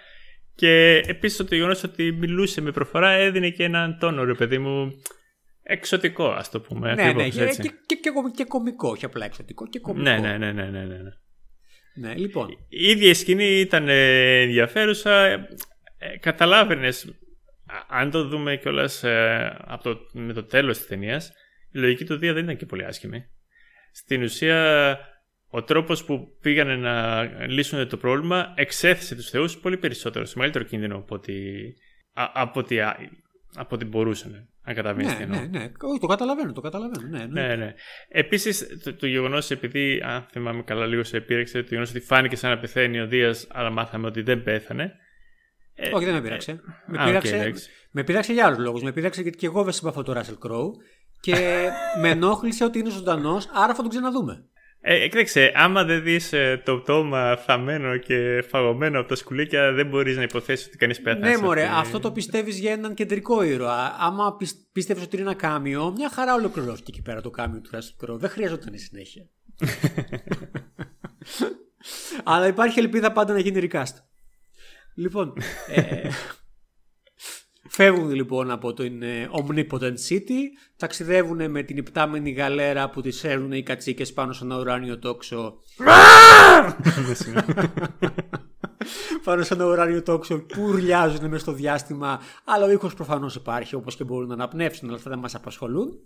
[0.54, 4.92] Και επίσης το γεγονός ότι μιλούσε με προφορά έδινε και έναν τόνο, ρε παιδί μου.
[5.62, 6.94] Εξωτικό, ας το πούμε.
[6.94, 10.02] Ναι, ναι, και, και, και, και, κομικό, όχι απλά εξωτικό, και κομικό.
[10.02, 10.84] Ναι, ναι, ναι, ναι, ναι.
[10.84, 11.10] ναι.
[11.94, 12.48] Ναι, λοιπόν.
[12.68, 15.24] Η ίδια η σκηνή ήταν ε, ενδιαφέρουσα.
[15.26, 15.46] Ε,
[16.20, 17.14] Καταλάβαινες,
[17.88, 19.56] αν το δούμε κιόλας ε,
[20.12, 21.32] με το τέλος της ταινίας,
[21.72, 23.24] η λογική του Δία δεν ήταν και πολύ άσχημη.
[23.92, 24.98] Στην ουσία,
[25.48, 30.64] ο τρόπος που πήγανε να λύσουν το πρόβλημα εξέθεσε τους Θεούς πολύ περισσότερο, σε μεγαλύτερο
[30.64, 31.74] κίνδυνο από ότι,
[32.12, 32.80] από ότι,
[33.54, 34.48] από ότι μπορούσαν.
[34.66, 37.08] Αν καταλαβαίνει ναι, ναι, ναι, το καταλαβαίνω, το καταλαβαίνω.
[37.08, 37.46] Ναι, ναι.
[37.46, 37.74] ναι, ναι.
[38.08, 42.36] Επίσης, το, το γεγονός, επειδή, αν θυμάμαι καλά, λίγο σε επήρεξε, το γεγονός ότι φάνηκε
[42.36, 44.92] σαν να πεθαίνει ο Δίας, αλλά μάθαμε ότι δεν πέθανε.
[45.74, 46.50] Ε, Όχι, δεν με πείραξε.
[46.50, 47.58] Ε, με, πείραξε okay,
[47.90, 48.82] με πείραξε για άλλους λόγους.
[48.82, 50.72] Με πείραξε γιατί και εγώ δεν συμπαθώ τον Ράσελ Κρόου
[51.20, 51.68] και
[52.00, 54.48] με ενόχλησε ότι είναι ζωντανός, άρα θα τον ξαναδούμε.
[54.86, 59.86] Ε, κοίταξε, άμα δεν δεις ε, το πτώμα θαμμένο και φαγωμένο από τα σκουλίκια, δεν
[59.86, 61.28] μπορείς να υποθέσεις ότι κανείς πέθανε.
[61.28, 63.96] Ναι, μωρέ, αυτό το πιστεύεις για έναν κεντρικό ήρωα.
[63.98, 64.36] Άμα
[64.72, 68.18] πίστευες ότι είναι ένα κάμιο, μια χαρά ολοκληρώθηκε εκεί πέρα το κάμιο του Russell Crowe.
[68.18, 69.28] Δεν χρειαζόταν συνέχεια.
[72.24, 73.94] Αλλά υπάρχει ελπίδα πάντα να γίνει recast.
[74.94, 75.32] Λοιπόν,
[75.68, 76.08] ε,
[77.76, 80.40] Φεύγουν λοιπόν από το ε, Omnipotent City,
[80.76, 85.54] ταξιδεύουν με την υπτάμενη γαλέρα που τις έρνουν οι κατσίκες πάνω σε ένα ουράνιο τόξο.
[89.24, 93.74] πάνω σε ένα ουράνιο τόξο που ουρλιάζουν μέσα στο διάστημα, αλλά ο ήχος προφανώς υπάρχει
[93.74, 95.98] όπως και μπορούν να αναπνεύσουν, αλλά αυτά δεν μας απασχολούν.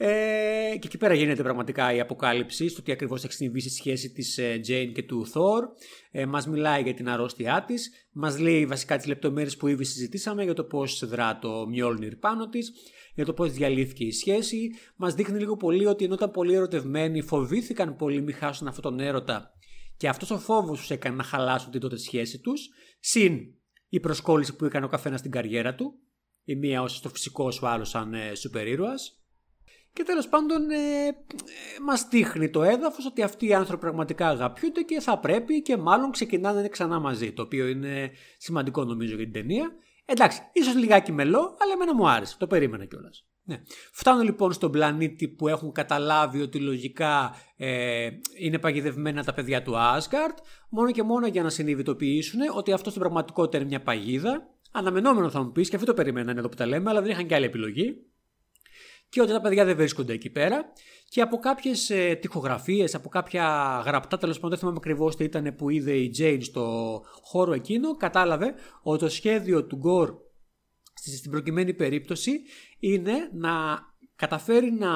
[0.00, 4.12] Ε, και εκεί πέρα γίνεται πραγματικά η αποκάλυψη στο τι ακριβώς έχει συμβεί στη σχέση
[4.12, 5.62] της ε, Jane και του Thor.
[6.10, 10.44] Ε, μας μιλάει για την αρρώστια της, μας λέει βασικά τις λεπτομέρειες που ήδη συζητήσαμε
[10.44, 12.72] για το πώς δρά το Mjolnir πάνω της,
[13.14, 14.70] για το πώς διαλύθηκε η σχέση.
[14.96, 19.00] Μας δείχνει λίγο πολύ ότι ενώ ήταν πολύ ερωτευμένοι, φοβήθηκαν πολύ μη χάσουν αυτόν τον
[19.00, 19.52] έρωτα
[19.96, 22.68] και αυτός ο φόβος τους έκανε να χαλάσουν την τότε σχέση τους.
[23.00, 23.38] Συν
[23.88, 25.98] η προσκόλληση που έκανε ο καθένας στην καριέρα του.
[26.44, 29.17] Η μία ως το φυσικό, ο άλλος σαν ε, σούπερ ήρωας.
[29.98, 31.12] Και τέλος πάντων ε, ε,
[31.84, 36.10] μας δείχνει το έδαφος ότι αυτοί οι άνθρωποι πραγματικά αγαπιούνται και θα πρέπει και μάλλον
[36.10, 37.32] ξεκινάνε ξανά μαζί.
[37.32, 39.72] Το οποίο είναι σημαντικό νομίζω για την ταινία.
[40.04, 42.36] Εντάξει, ίσως λιγάκι μελό, αλλά εμένα μου άρεσε.
[42.38, 43.26] Το περίμενα κιόλας.
[43.42, 43.62] Ναι.
[43.92, 48.08] Φτάνω λοιπόν στον πλανήτη που έχουν καταλάβει ότι λογικά ε,
[48.38, 50.36] είναι παγιδευμένα τα παιδιά του Asgard,
[50.68, 54.48] μόνο και μόνο για να συνειδητοποιήσουν ότι αυτό στην πραγματικότητα είναι μια παγίδα.
[54.72, 57.26] Αναμενόμενο θα μου πεις, και αυτό το περιμένανε εδώ που τα λέμε, αλλά δεν είχαν
[57.26, 57.96] και άλλη επιλογή
[59.08, 60.72] και ότι τα παιδιά δεν βρίσκονται εκεί πέρα.
[61.08, 63.46] Και από κάποιες ε, τοιχογραφίε, από κάποια
[63.86, 67.96] γραπτά, τέλος πάντων δεν θυμάμαι ακριβώς τι ήταν που είδε η Jane στο χώρο εκείνο,
[67.96, 70.14] κατάλαβε ότι το σχέδιο του Γκορ
[70.94, 72.40] στην προκειμένη περίπτωση
[72.78, 73.50] είναι να
[74.16, 74.88] καταφέρει να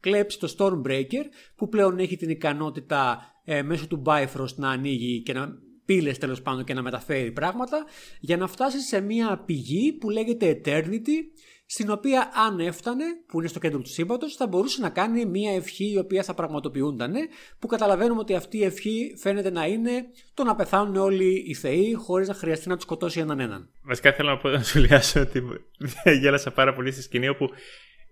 [0.00, 5.32] κλέψει το Stormbreaker που πλέον έχει την ικανότητα ε, μέσω του Bifrost να ανοίγει και
[5.32, 7.84] να πύλες τέλος πάντων και να μεταφέρει πράγματα
[8.20, 11.18] για να φτάσει σε μια πηγή που λέγεται Eternity
[11.66, 15.54] στην οποία αν έφτανε, που είναι στο κέντρο του σύμπαντος, θα μπορούσε να κάνει μια
[15.54, 17.14] ευχή η οποία θα πραγματοποιούνταν,
[17.58, 21.94] που καταλαβαίνουμε ότι αυτή η ευχή φαίνεται να είναι το να πεθάνουν όλοι οι θεοί
[21.94, 23.70] χωρίς να χρειαστεί να τους σκοτώσει έναν έναν.
[23.82, 25.42] Βασικά θέλω να, πω, να σχολιάσω ότι
[26.20, 27.50] γέλασα πάρα πολύ στη σκηνή όπου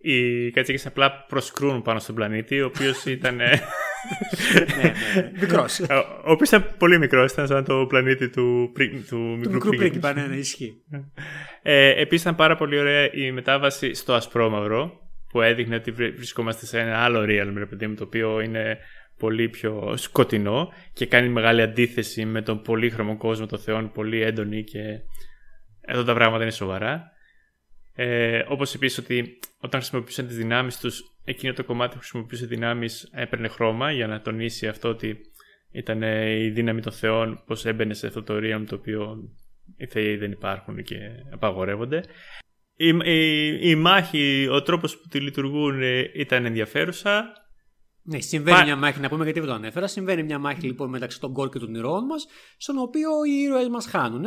[0.06, 3.34] οι κατσίκες απλά προσκρούν πάνω στον πλανήτη, ο οποίος ήταν.
[3.36, 3.44] ναι,
[4.82, 4.92] ναι.
[5.40, 5.80] Μικρός.
[5.80, 9.50] Ο, ο οποίος ήταν πολύ μικρός, ήταν σαν το πλανήτη του, πρι- του μικρού, Του
[9.52, 10.12] μικρού πρίγκιπα.
[10.12, 10.74] πρίγκιπα, ναι, ναι, ισχύει.
[11.62, 16.66] Ε, Επίσης ήταν πάρα πολύ ωραία η μετάβαση στο ασπρόμαυρο που έδειχνε ότι βρε- βρισκόμαστε
[16.66, 18.78] σε ένα άλλο real ρε παιδί μου, το οποίο είναι
[19.18, 24.64] πολύ πιο σκοτεινό και κάνει μεγάλη αντίθεση με τον πολύχρωμο κόσμο των θεών, πολύ έντονη
[24.64, 24.80] και
[25.80, 27.12] εδώ τα πράγματα είναι σοβαρά.
[27.96, 33.08] Ε, όπως επίσης ότι όταν χρησιμοποιούσαν τις δυνάμεις τους, εκείνο το κομμάτι που χρησιμοποιούσε δυνάμεις
[33.12, 35.18] έπαιρνε χρώμα για να τονίσει αυτό ότι
[35.70, 39.16] ήταν ε, η δύναμη των θεών, πως έμπαινε σε αυτό το realm το οποίο
[39.76, 40.96] οι θεοί δεν υπάρχουν και
[41.32, 42.04] απαγορεύονται.
[42.76, 47.32] Η, η, η μάχη, ο τρόπος που τη λειτουργούν ε, ήταν ενδιαφέρουσα.
[48.02, 49.86] Ναι, συμβαίνει Πα- μια μάχη, να πούμε γιατί δεν το ανέφερα.
[49.86, 52.26] Συμβαίνει μια μάχη λοιπόν μεταξύ των Γκορ και των ηρώων μας,
[52.56, 54.24] στον οποίο οι ήρωες μας χάνουν.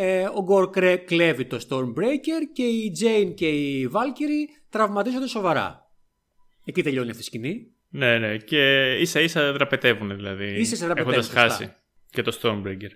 [0.00, 5.80] Ε, ο Γκορ κρέ- κλέβει το Stormbreaker και η Jane και η Valkyrie τραυματίζονται σοβαρά.
[6.64, 7.66] Εκεί τελειώνει αυτή η σκηνή.
[7.90, 10.44] Ναι, ναι, και ίσα ίσα δραπετεύουν δηλαδή.
[10.44, 11.40] Ίσα-ίσα δραπετεύουν, Έχοντας σωστά.
[11.40, 11.74] χάσει
[12.10, 12.90] και το Stormbreaker.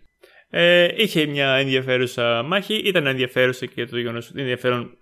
[0.51, 2.75] Ε, είχε μια ενδιαφέρουσα μάχη.
[2.75, 4.99] Ήταν ενδιαφέρουσα και το γεγονός ότι ενδιαφέρον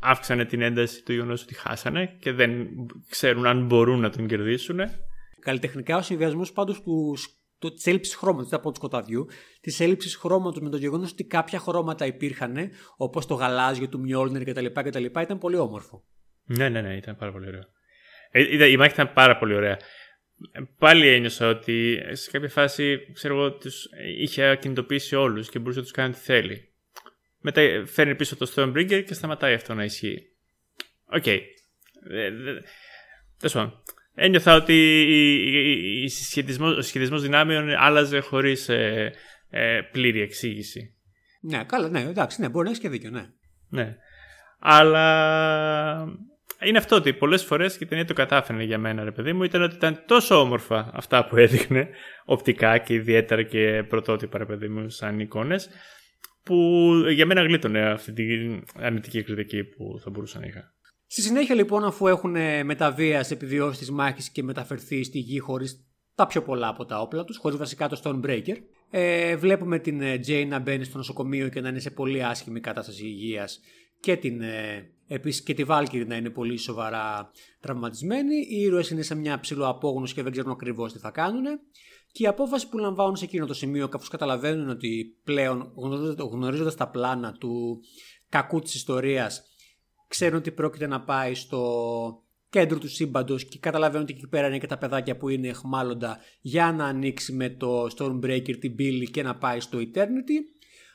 [0.00, 2.66] αύξανε την ένταση του γεγονός ότι χάσανε και δεν
[3.08, 4.80] ξέρουν αν μπορούν να τον κερδίσουν.
[5.40, 6.82] Καλλιτεχνικά ο συνδυασμός πάντως
[7.68, 9.26] της έλλειψης χρώματος, δεν από του σκοταδιού,
[9.60, 14.44] της έλλειψης χρώματος με το γεγονός ότι κάποια χρώματα υπήρχαν, όπως το γαλάζιο του Μιόλνερ
[14.44, 15.04] κτλ, κτλ.
[15.04, 16.04] ήταν πολύ όμορφο.
[16.44, 17.62] Ναι, ναι, ναι, ήταν πάρα πολύ ωραίο.
[18.30, 19.78] Ε, είδα- η μάχη ήταν πάρα πολύ ωραία.
[20.52, 23.86] Ε, Πάλι ένιωσα ότι σε κάποια φάση, ξέρω εγώ, τους
[24.18, 26.72] είχε ακινητοποιήσει όλους και μπορούσε να τους κάνει ό,τι θέλει.
[27.40, 30.18] Μετά ε, φέρνει πίσω το Stormbreaker και σταματάει αυτό να ισχύει.
[31.04, 31.26] Οκ.
[31.26, 31.32] Ε,
[32.10, 32.30] ε,
[33.38, 33.82] Τέλος πάντων.
[34.22, 39.12] Ένιωθα ότι η- η- η- η συσχετισμός- ο συσχετισμός δυνάμεων άλλαζε χωρίς ε,
[39.50, 40.94] ε, πλήρη εξήγηση.
[41.40, 43.26] Ναι, καλά, ναι, εντάξει, ναι, μπορεί να έχεις και δίκιο, ναι.
[43.68, 43.96] Ναι.
[44.58, 45.04] Αλλά
[46.64, 49.42] είναι αυτό ότι πολλές φορές και η ταινία το κατάφερε για μένα, ρε παιδί μου,
[49.42, 51.88] ήταν ότι ήταν τόσο όμορφα αυτά που έδειχνε
[52.24, 55.68] οπτικά και ιδιαίτερα και πρωτότυπα, ρε παιδί μου, σαν εικόνες,
[56.44, 56.54] που
[57.08, 60.72] για μένα γλίτωνε αυτή την αρνητική κριτική που θα μπορούσα να είχα.
[61.12, 65.38] Στη συνέχεια λοιπόν αφού έχουν ε, μεταβία σε επιβιώσεις της μάχης και μεταφερθεί στη γη
[65.38, 68.56] χωρίς τα πιο πολλά από τα όπλα τους, χωρίς βασικά το Stormbreaker,
[68.90, 72.60] ε, βλέπουμε την ε, Jane να μπαίνει στο νοσοκομείο και να είναι σε πολύ άσχημη
[72.60, 73.60] κατάσταση υγείας
[74.00, 78.36] και την, ε, επίσης και τη Valkyrie να είναι πολύ σοβαρά τραυματισμένη.
[78.36, 81.44] Οι ήρωες είναι σε μια ψηλοαπόγνωση και δεν ξέρουν ακριβώς τι θα κάνουν.
[82.12, 86.74] Και η απόφαση που λαμβάνουν σε εκείνο το σημείο, καθώς καταλαβαίνουν ότι πλέον γνωρίζοντας, γνωρίζοντας
[86.74, 87.80] τα πλάνα του
[88.28, 89.49] κακού της ιστορίας,
[90.10, 91.62] ξέρουν ότι πρόκειται να πάει στο
[92.50, 96.18] κέντρο του σύμπαντος και καταλαβαίνουν ότι εκεί πέρα είναι και τα παιδάκια που είναι εχμάλωτα
[96.40, 100.38] για να ανοίξει με το Stormbreaker την πύλη και να πάει στο Eternity.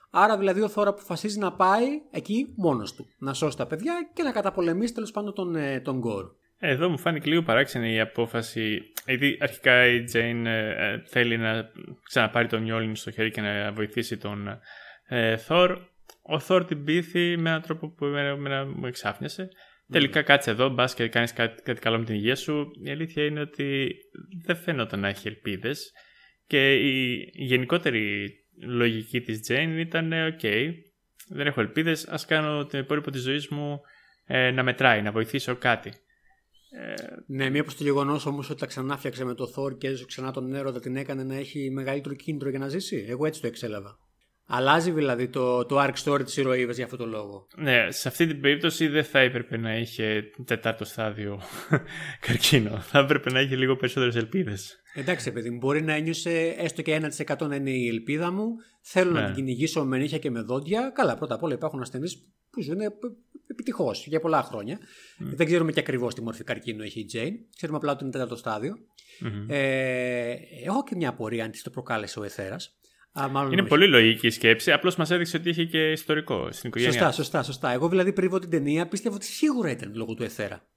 [0.09, 4.23] Άρα δηλαδή ο Θόρα αποφασίζει να πάει εκεί μόνος του, να σώσει τα παιδιά και
[4.23, 6.25] να καταπολεμήσει τέλος πάντων τον, ε, τον Γκορ.
[6.57, 8.81] Εδώ μου φάνηκε λίγο παράξενη η απόφαση.
[9.05, 11.69] Γιατί αρχικά η Jane ε, ε, θέλει να
[12.03, 14.59] ξαναπάρει τον Μιόλιν στο χέρι και να βοηθήσει τον
[15.07, 15.77] ε, Thor.
[16.27, 19.49] Ο Thor την πείθει με έναν τρόπο που εμένα, εμένα μου εξάφνιασε.
[19.91, 22.71] Τελικά κάτσε εδώ, μπας και κάνεις κάτι, κάτι καλό με την υγεία σου.
[22.83, 23.95] Η αλήθεια είναι ότι
[24.45, 25.91] δεν φαίνονταν να έχει ελπίδες.
[26.47, 28.29] Και η, η γενικότερη
[28.65, 30.39] λογική της Jane ήταν «ΟΚ,
[31.29, 33.79] δεν έχω ελπίδες, ας κάνω την υπόλοιπο της ζωής μου
[34.25, 35.91] ε, να μετράει, να βοηθήσω κάτι».
[37.27, 40.31] Ναι, μήπω το γεγονός όμως ότι τα ξανά φτιάξε με το Thor και έζησε ξανά
[40.31, 43.05] τον έρωτα την έκανε να έχει μεγαλύτερο κίνητρο για να ζήσει.
[43.09, 44.04] Εγώ έτσι το εξέλαβα.
[44.47, 48.27] Αλλάζει δηλαδή το, το arc story της ηρωίδα για αυτόν τον λόγο; Ναι, σε αυτή
[48.27, 51.41] την περίπτωση δεν θα έπρεπε να είχε τέταρτο στάδιο
[52.27, 52.79] καρκίνο.
[52.79, 54.79] Θα έπρεπε να είχε λίγο περισσότερες ελπίδες.
[54.93, 58.47] Εντάξει, παιδί μου, μπορεί να ένιωσε έστω και 1% να είναι η ελπίδα μου.
[58.81, 59.25] Θέλω να Ναι.
[59.25, 60.91] την κυνηγήσω με νύχια και με δόντια.
[60.95, 62.17] Καλά, πρώτα απ' όλα υπάρχουν ασθενείς
[62.51, 62.77] που ζουν
[63.47, 64.79] επιτυχώς για πολλά χρόνια.
[65.17, 67.33] Δεν ξέρουμε και ακριβώς τι μορφή καρκίνου έχει η Jane.
[67.55, 68.77] Ξέρουμε απλά ότι είναι τέταρτο στάδιο.
[69.47, 70.33] Ε,
[70.65, 72.77] έχω και μια απορία αν της το προκάλεσε ο Εθέρας.
[73.51, 74.71] Είναι πολύ λογική η σκέψη.
[74.71, 76.93] Απλώς μας έδειξε ότι είχε και ιστορικό στην οικογένεια.
[76.93, 77.71] Σωστά, σωστά, σωστά.
[77.71, 80.67] Εγώ δηλαδή πριν δω την ταινία πίστευα ότι σίγουρα ήταν λόγω του Εθέρα.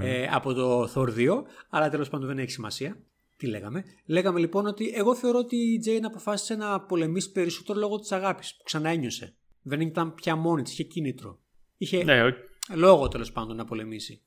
[0.00, 1.28] Ε, από το Thor 2,
[1.70, 2.96] αλλά τέλος πάντων δεν έχει σημασία.
[3.36, 3.84] Τι λέγαμε.
[4.06, 8.54] Λέγαμε λοιπόν ότι εγώ θεωρώ ότι η Jane αποφάσισε να πολεμήσει περισσότερο λόγω της αγάπης
[8.56, 9.34] που ξανά ένιωσε.
[9.62, 11.38] Δεν ήταν πια μόνη της, είχε κίνητρο.
[11.76, 12.34] Είχε Ναι, οκ.
[12.74, 14.22] λόγο τέλος πάντων να πολεμήσει.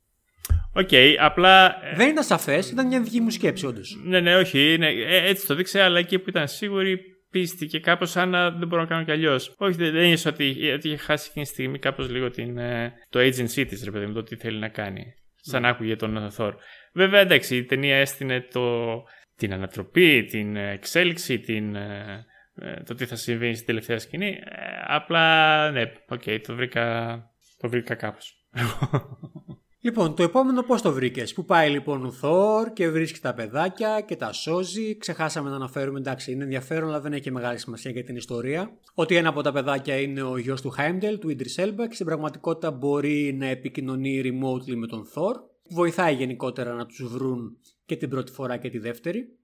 [0.74, 1.66] Οκ, απλά.
[1.86, 4.00] ε, Δεν ήταν σαφές, ήταν μια δική μου σκέψη, όντως.
[4.04, 4.76] Ναι, ναι, όχι.
[4.80, 7.00] Ναι, ε, έτσι το έδειξε, αλλά εκεί που ήταν σίγουρη
[7.34, 9.54] πίστηκε κάπως σαν να δεν μπορώ να κάνω κι αλλιώς.
[9.58, 12.94] Όχι, δεν δεν ένιωσα ότι, ότι είχε χάσει εκείνη τη στιγμή κάπως λίγο την, ε,
[13.10, 15.14] το agency της, ρε παιδί μου, το τι θέλει να κάνει.
[15.36, 16.56] Σαν άκουγε τον Θόρ.
[16.94, 18.96] Βέβαια, εντάξει, η ταινία έστεινε το,
[19.36, 24.28] την ανατροπή, την εξέλιξη, την, ε, ε, το τι θα συμβεί στην τελευταία σκηνή.
[24.28, 24.40] Ε,
[24.88, 27.16] απλά, ναι, οκ, το βρήκα,
[27.58, 28.48] το βρήκα κάπως.
[29.86, 34.02] Λοιπόν, το επόμενο πώς το βρήκες; Πού πάει λοιπόν ο Θόρ και βρίσκει τα παιδάκια
[34.02, 38.04] και τα σώζει; Ξεχάσαμε να αναφέρουμε, εντάξει, είναι ενδιαφέρον, αλλά δεν έχει μεγάλη σημασία για
[38.04, 38.78] την ιστορία.
[38.94, 42.06] Ότι ένα από τα παιδάκια είναι ο γιος του Χάιμντελ, του Ιντρις Έλμπα, και στην
[42.06, 45.36] πραγματικότητα μπορεί να επικοινωνεί remotely με τον Θόρ.
[45.70, 49.38] Βοηθάει γενικότερα να τους βρουν και την πρώτη φορά και τη δεύτερη.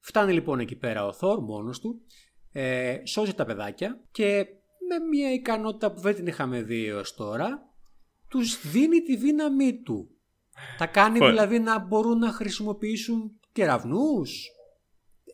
[0.00, 2.00] Φτάνει λοιπόν εκεί πέρα ο Θόρ μόνος του,
[2.52, 4.46] ε, σώζει τα παιδάκια και
[4.88, 7.67] με μια ικανότητα που δεν την είχαμε δει έως τώρα,
[8.28, 10.10] τους δίνει τη δύναμή του.
[10.78, 14.46] Τα κάνει δηλαδή να μπορούν να χρησιμοποιήσουν κεραυνούς.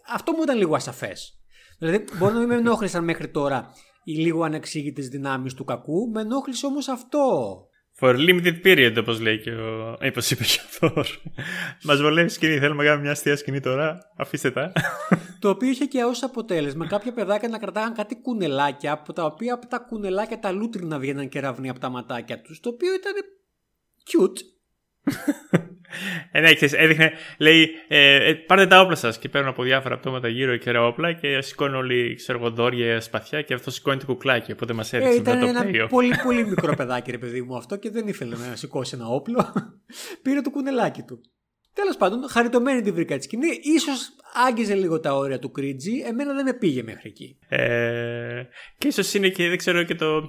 [0.09, 1.38] Αυτό μου ήταν λίγο ασαφές.
[1.78, 3.72] Δηλαδή μπορεί να μην με ενόχλησαν μέχρι τώρα
[4.04, 7.59] οι λίγο ανεξήγητες δυνάμεις του κακού, με ενόχλησε όμως αυτό.
[8.00, 9.98] For limited period, όπως λέει και ο.
[10.09, 11.07] Όπως είπε και ο Θόρ.
[11.83, 12.59] Μας βολεύει σκηνή.
[12.59, 13.98] Θέλουμε να κάνουμε μια αστεία σκηνή τώρα.
[14.16, 14.72] Αφήστε τα.
[15.40, 19.54] το οποίο είχε και ως αποτέλεσμα κάποια παιδάκια να κρατάγαν κάτι κουνελάκια, από τα οποία
[19.54, 22.61] από τα κουνελάκια τα λούτρινα βγαίναν κεραυνοί από τα ματάκια τους.
[22.61, 23.12] Το οποίο ήταν.
[24.11, 24.38] cute.
[26.30, 29.98] Ε, ναι, ξέρεις, έδειχνε, λέει, ε, ε, πάρτε τα όπλα σας και παίρνουν από διάφορα
[29.98, 34.07] πτώματα γύρω και όπλα και σηκώνουν όλοι, ξέρω εγώ, δόρια, σπαθιά και αυτό σηκώνει το
[34.07, 34.52] κουκλάκι.
[34.52, 37.90] Οπότε μας έδειξε ε, ήταν ένα πολύ, πολύ μικρό παιδάκι, ρε παιδί μου αυτό και
[37.90, 39.52] δεν ήθελε να σηκώσει ένα όπλο.
[40.22, 41.20] Πήρε το κουνελάκι του.
[41.74, 43.48] Τέλος πάντων, χαριτωμένη την βρήκα τη σκηνή.
[43.81, 43.92] Ίσως
[44.46, 45.99] άγγιζε λίγο τα όρια του cringy.
[46.07, 47.38] Εμένα δεν με πήγε μέχρι εκεί.
[47.48, 48.42] Ε,
[48.78, 50.22] και ίσως είναι και, δεν ξέρω, και το,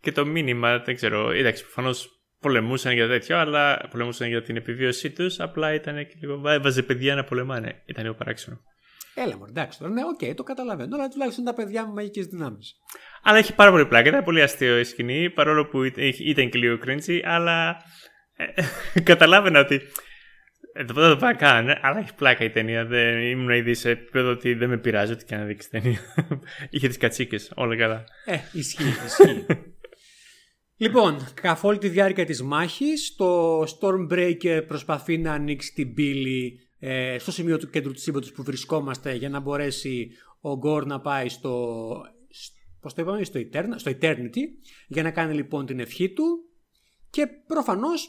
[0.00, 0.78] και το μήνυμα.
[0.78, 1.30] Δεν ξέρω.
[1.30, 5.40] Εντάξει, προφανώς πολεμούσαν για τέτοιο, αλλά πολεμούσαν για την επιβίωσή τους.
[5.40, 6.48] Απλά ήταν και λίγο.
[6.48, 7.82] Έβαζε παιδιά να πολεμάνε.
[7.86, 8.60] Ήταν λίγο παράξενο.
[9.14, 9.92] Έλα, μου εντάξει τώρα.
[9.92, 10.96] Ναι, οκ, okay, το καταλαβαίνω.
[10.96, 12.74] Αλλά τουλάχιστον τα παιδιά με μαγικές δυνάμεις.
[13.22, 14.08] Αλλά έχει πάρα πολύ πλάκα.
[14.08, 15.82] Ήταν πολύ αστείο η σκηνή, παρόλο που
[16.18, 17.76] ήταν και λίγο cringy, αλλά
[18.36, 19.80] ε, καταλάβαινα ότι.
[20.78, 22.84] Εδώ δεν το πάω καν, αλλά έχει πλάκα η ταινία.
[22.84, 26.00] Δεν ήμουν ήδη σε επίπεδο ότι δεν με πειράζει ότι και να δείξει ταινία.
[26.70, 28.04] Είχε τις κατσίκες, όλα καλά.
[28.24, 29.46] Ε, ισχύει, ισχύει.
[30.78, 37.18] Λοιπόν, καθ' όλη τη διάρκεια της μάχης, το Stormbreaker προσπαθεί να ανοίξει την πύλη ε,
[37.18, 40.08] στο σημείο του κέντρου της σύμπαντος που βρισκόμαστε για να μπορέσει
[40.40, 41.76] ο Γκορ να πάει στο,
[42.80, 43.38] πώς το είπαμε, στο,
[43.76, 44.42] στο Eternity
[44.86, 46.24] για να κάνει λοιπόν την ευχή του
[47.10, 48.08] και προφανώς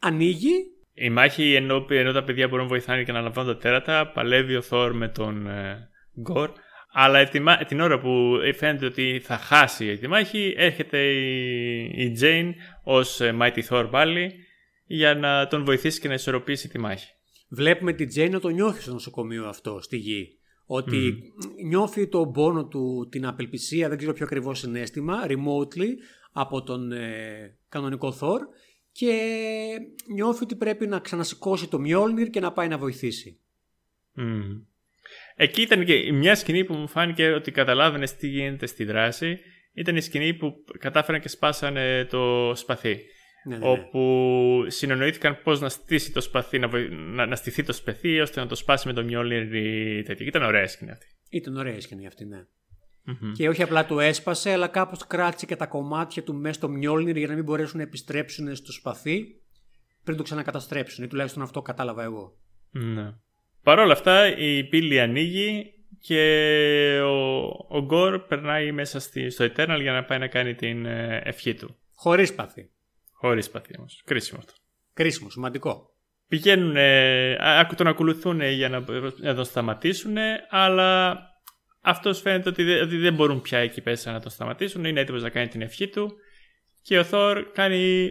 [0.00, 0.52] ανοίγει.
[0.94, 4.56] Η μάχη ενώ, ενώ τα παιδιά μπορούν να βοηθάνε και να λαμβάνουν τα τέρατα παλεύει
[4.56, 5.88] ο Θόρ με τον ε,
[6.20, 6.52] Γκορ
[6.96, 7.28] αλλά
[7.68, 11.12] την ώρα που φαίνεται ότι θα χάσει τη μάχη, έρχεται
[11.94, 12.52] η Jane
[12.82, 14.34] ως ε, Mighty Thor πάλι
[14.86, 17.12] για να τον βοηθήσει και να ισορροπήσει τη μάχη.
[17.48, 20.38] Βλέπουμε την Jane να το νιώθει στο νοσοκομείο αυτό, στη γη.
[20.66, 21.22] Ότι
[21.66, 25.88] νιώθει τον πόνο του, την απελπισία, δεν ξέρω ποιο ακριβώς συνέστημα, remotely
[26.32, 28.38] από τον ε, κανονικό Thor
[28.92, 29.18] και
[30.14, 33.40] νιώθει ότι πρέπει να ξανασηκώσει το Mjolnir και να πάει να βοηθήσει.
[35.34, 39.38] Εκεί ήταν και μια σκηνή που μου φάνηκε ότι καταλάβαινες τι γίνεται στη δράση.
[39.72, 43.00] Ήταν η σκηνή που κατάφεραν και σπάσανε το σπαθί.
[43.44, 43.70] Ναι, ναι, ναι.
[43.70, 48.46] Όπου συνεννοήθηκαν πώς να στήσει το σπαθί, να, να, να στηθεί το σπαθί ώστε να
[48.46, 50.26] το σπάσει με το μιόλι τέτοιο.
[50.26, 51.06] Ήταν ωραία σκηνή αυτή.
[51.30, 52.44] Ήταν ωραία σκηνή αυτή, ναι.
[53.06, 53.32] Mm-hmm.
[53.36, 57.16] Και όχι απλά το έσπασε, αλλά κάπως κράτησε και τα κομμάτια του μέσα στο Μιόλνιρ
[57.16, 59.24] για να μην μπορέσουν να επιστρέψουν στο σπαθί
[60.04, 61.04] πριν το ξανακαταστρέψουν.
[61.04, 62.36] Ή τουλάχιστον αυτό κατάλαβα εγώ.
[62.70, 63.12] Ναι.
[63.64, 69.78] Παρ' όλα αυτά η πύλη ανοίγει και ο, ο Γκορ περνάει μέσα στη, στο Eternal
[69.80, 71.76] για να πάει να κάνει την ε, ευχή του.
[71.94, 72.70] Χωρίς παθή.
[73.12, 74.02] Χωρίς παθή όμως.
[74.04, 74.52] Κρίσιμο αυτό.
[74.94, 75.94] Κρίσιμο, σημαντικό.
[76.28, 77.36] Πηγαίνουν, ε,
[77.76, 78.84] τον ακολουθούν για να,
[79.16, 80.16] να τον σταματήσουν,
[80.48, 81.18] αλλά
[81.80, 84.84] αυτός φαίνεται ότι, ότι δεν μπορούν πια εκεί πέσα να τον σταματήσουν.
[84.84, 86.12] Είναι έτοιμος να κάνει την ευχή του.
[86.82, 88.10] Και ο Θόρ κάνει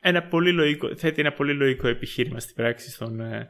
[0.00, 3.48] ένα πολύ λογικό, θέτει ένα πολύ λογικό επιχείρημα στην πράξη στον, ε, ε,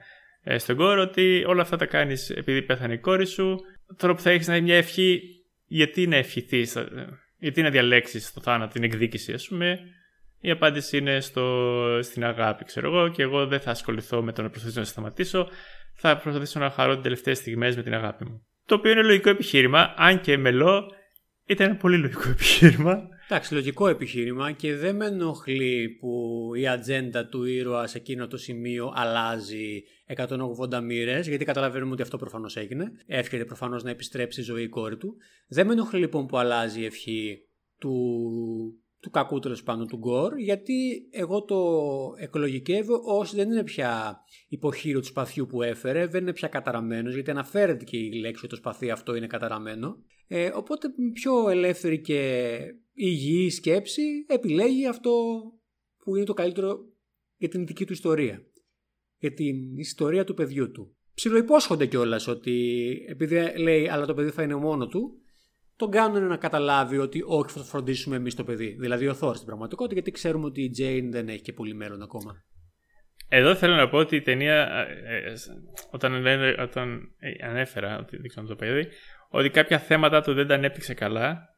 [0.57, 3.57] στον κόρο ότι όλα αυτά τα κάνεις επειδή πέθανε η κόρη σου.
[3.97, 5.21] Τώρα που θα έχεις να έχει μια ευχή,
[5.67, 6.77] γιατί να ευχηθείς,
[7.39, 9.79] γιατί να διαλέξεις το θάνατο, την εκδίκηση, ας πούμε.
[10.41, 14.43] Η απάντηση είναι στο, στην αγάπη, ξέρω εγώ, και εγώ δεν θα ασχοληθώ με το
[14.43, 15.49] να προσπαθήσω να σταματήσω.
[15.95, 18.47] Θα προσπαθήσω να χαρώ τις τελευταίες στιγμές με την αγάπη μου.
[18.67, 20.93] Το οποίο είναι λογικό επιχείρημα, αν και μελό,
[21.47, 23.09] ήταν ένα πολύ λογικό επιχείρημα.
[23.33, 28.37] Εντάξει, λογικό επιχείρημα και δεν με ενοχλεί που η ατζέντα του ήρωα σε εκείνο το
[28.37, 29.83] σημείο αλλάζει
[30.17, 32.93] 180 μοίρες, γιατί καταλαβαίνουμε ότι αυτό προφανώς έγινε.
[33.07, 35.17] Εύχεται προφανώς να επιστρέψει η ζωή η κόρη του.
[35.49, 37.39] Δεν με ενοχλεί λοιπόν που αλλάζει η ευχή
[37.79, 37.95] του,
[39.01, 41.59] του κακού τέλος πάντων του Γκορ, γιατί εγώ το
[42.17, 47.31] εκλογικεύω ως δεν είναι πια υποχείριο του σπαθιού που έφερε, δεν είναι πια καταραμένος, γιατί
[47.31, 49.97] αναφέρεται και η λέξη ότι το σπαθί αυτό είναι καταραμένο.
[50.33, 52.59] Ε, οπότε πιο ελεύθερη και
[53.01, 55.13] υγιή σκέψη επιλέγει αυτό
[56.05, 56.79] που είναι το καλύτερο
[57.37, 58.43] για την δική του ιστορία.
[59.17, 60.97] Για την ιστορία του παιδιού του.
[61.15, 65.13] Ψιλοϋπόσχονται κιόλας ότι επειδή λέει αλλά το παιδί θα είναι μόνος του,
[65.77, 68.77] τον κάνουν να καταλάβει ότι όχι θα το φροντίσουμε εμείς το παιδί.
[68.79, 72.03] Δηλαδή ο Θόρ στην πραγματικότητα, γιατί ξέρουμε ότι η Τζέιν δεν έχει και πολύ μέλλον
[72.03, 72.45] ακόμα.
[73.29, 75.33] Εδώ θέλω να πω ότι η ταινία, ε, ε,
[75.91, 76.25] όταν,
[76.59, 78.89] όταν ανέφερα, ότι δείξαμε το παιδί,
[79.29, 81.50] ότι κάποια θέματα του δεν τα ανέπτυξε καλά,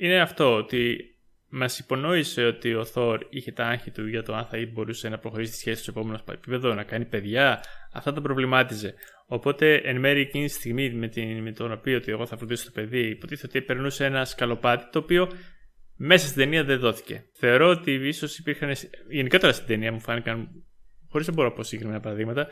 [0.00, 1.12] είναι αυτό ότι
[1.48, 5.18] μας υπονόησε ότι ο Θόρ είχε τα άγχη του για το αν θα μπορούσε να
[5.18, 7.60] προχωρήσει τη σχέση στο επόμενο επίπεδο, να κάνει παιδιά.
[7.92, 8.94] Αυτά τον προβλημάτιζε.
[9.26, 12.64] Οπότε, εν μέρει εκείνη τη στιγμή με, την, με τον οποίο ότι εγώ θα φροντίσω
[12.64, 15.30] το παιδί, υποτίθεται ότι περνούσε ένα σκαλοπάτι το οποίο
[15.96, 17.24] μέσα στην ταινία δεν δόθηκε.
[17.32, 18.72] Θεωρώ ότι ίσως υπήρχαν.
[19.10, 20.48] Γενικότερα στην ταινία μου φάνηκαν,
[21.08, 22.48] χωρίς να μπορώ να πω συγκεκριμένα παραδείγματα,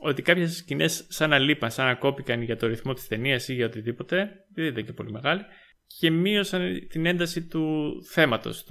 [0.00, 3.54] ότι κάποιες σκηνές σαν να λείπαν, σαν να κόπηκαν για το ρυθμό της ταινίας ή
[3.54, 5.44] για οτιδήποτε, δεν ήταν και πολύ μεγάλη,
[5.86, 8.66] και μείωσαν την ένταση του θέματος,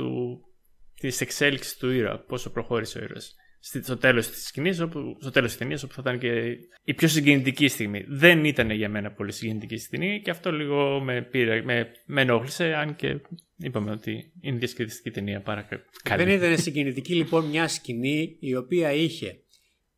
[0.99, 3.35] της εξέλιξης του ήρωα, πόσο προχώρησε ο ήρωας.
[3.59, 4.75] Στο τέλος της σκηνής,
[5.19, 8.05] στο τέλος της ταινίας, όπου θα ήταν και η πιο συγκινητική στιγμή.
[8.07, 12.73] Δεν ήταν για μένα πολύ συγκινητική στιγμή και αυτό λίγο με, πήρε, με, με ενόχλησε,
[12.73, 13.21] αν και
[13.57, 15.67] είπαμε ότι είναι διασκεδιστική ταινία πάρα
[16.03, 16.23] καλή.
[16.23, 19.37] Δεν ήταν συγκινητική λοιπόν μια σκηνή η οποία είχε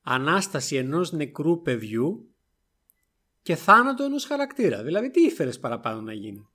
[0.01, 2.35] ανάσταση ενός νεκρού παιδιού
[3.41, 4.83] και θάνατο ενός χαρακτήρα.
[4.83, 6.47] Δηλαδή τι ήθελες παραπάνω να γίνει;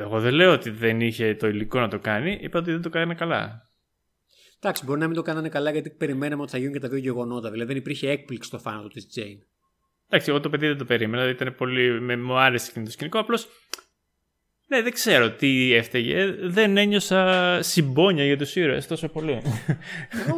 [0.00, 2.88] Εγώ δεν λέω ότι δεν είχε το υλικό να το κάνει, είπα ότι δεν το
[2.88, 3.62] κάνει καλά.
[4.60, 6.98] Εντάξει, μπορεί να μην το κάνανε καλά γιατί περιμέναμε ότι θα γίνουν και τα δύο
[6.98, 7.50] γεγονότα.
[7.50, 9.38] Δηλαδή δεν υπήρχε έκπληξη στο θάνατο της Τζέιν.
[10.08, 11.22] Εντάξει, εγώ το παιδί δεν το περίμενα.
[11.22, 12.00] Δηλαδή ήταν πολύ.
[12.00, 13.18] Με, μου άρεσε και το σκηνικό.
[13.18, 13.48] Απλώς.
[14.66, 16.26] Ναι, δεν ξέρω τι έφταιγε.
[16.42, 19.42] Δεν ένιωσα συμπόνια για τους ήρωες τόσο πολύ.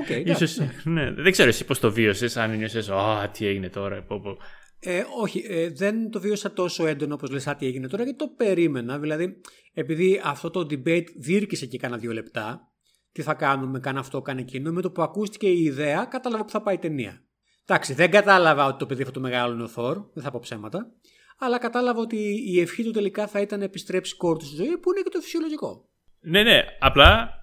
[0.06, 1.12] Okay, Ίσως, ναι.
[1.12, 2.88] Δεν ξέρω εσύ πώς το βίωσες, αν ένιωσες.
[2.88, 4.02] Α, τι έγινε τώρα.
[4.02, 4.38] Πω, πω.
[4.82, 8.28] Ε, όχι, ε, δεν το βίωσα τόσο έντονο όπως λες τι έγινε τώρα γιατί το
[8.28, 8.98] περίμενα.
[8.98, 9.40] Δηλαδή,
[9.72, 12.72] επειδή αυτό το debate διήρκησε και κάνα δύο λεπτά,
[13.12, 16.50] τι θα κάνουμε, κάνε αυτό, κάνε εκείνο, με το που ακούστηκε η ιδέα, κατάλαβα που
[16.50, 17.24] θα πάει η ταινία.
[17.66, 20.92] Εντάξει, δεν κατάλαβα ότι το παιδί θα το μεγάλωνε ο Θόρ, δεν θα πω ψέματα,
[21.38, 24.92] αλλά κατάλαβα ότι η ευχή του τελικά θα ήταν να επιστρέψει κόρη στη ζωή, που
[24.92, 25.88] είναι και το φυσιολογικό.
[26.20, 27.39] Ναι, ναι, απλά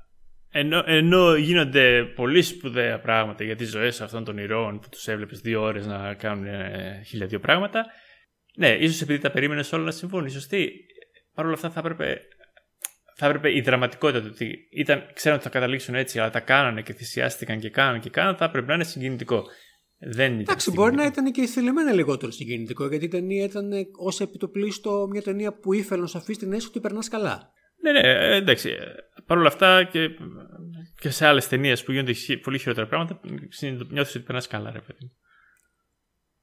[0.52, 5.40] ενώ, ενώ γίνονται πολύ σπουδαία πράγματα για τις ζωές αυτών των ηρώων που τους έβλεπες
[5.40, 7.86] δύο ώρες να κάνουν ε, χίλια δύο πράγματα.
[8.58, 10.30] Ναι, ίσως επειδή τα περίμενες όλα να συμβούν.
[10.30, 10.72] Σωστή.
[11.34, 12.22] Παρ' όλα αυτά θα έπρεπε,
[13.16, 16.82] θα έπρεπε η δραματικότητα του ότι ήταν, ξέρουν ότι θα καταλήξουν έτσι, αλλά τα κάνανε
[16.82, 19.44] και θυσιάστηκαν και κάνανε και κάνανε, θα έπρεπε να είναι συγκινητικό.
[20.00, 25.08] Δεν Εντάξει, μπορεί να ήταν και θελημένα λιγότερο συγκινητικό, γιατί η ταινία ήταν ως επιτοπλίστο
[25.10, 27.52] μια ταινία που ήθελε να σου αφήσει την αίσθηση ότι περνάς καλά.
[27.82, 28.76] Ναι, ναι, ε, εντάξει.
[29.26, 30.10] Παρ' όλα αυτά και,
[31.00, 32.13] και σε άλλες ταινίες που γίνονται
[32.44, 33.20] πολύ χειρότερα πράγματα,
[33.90, 35.12] νιώθεις ότι περνάς καλά, ρε παιδί.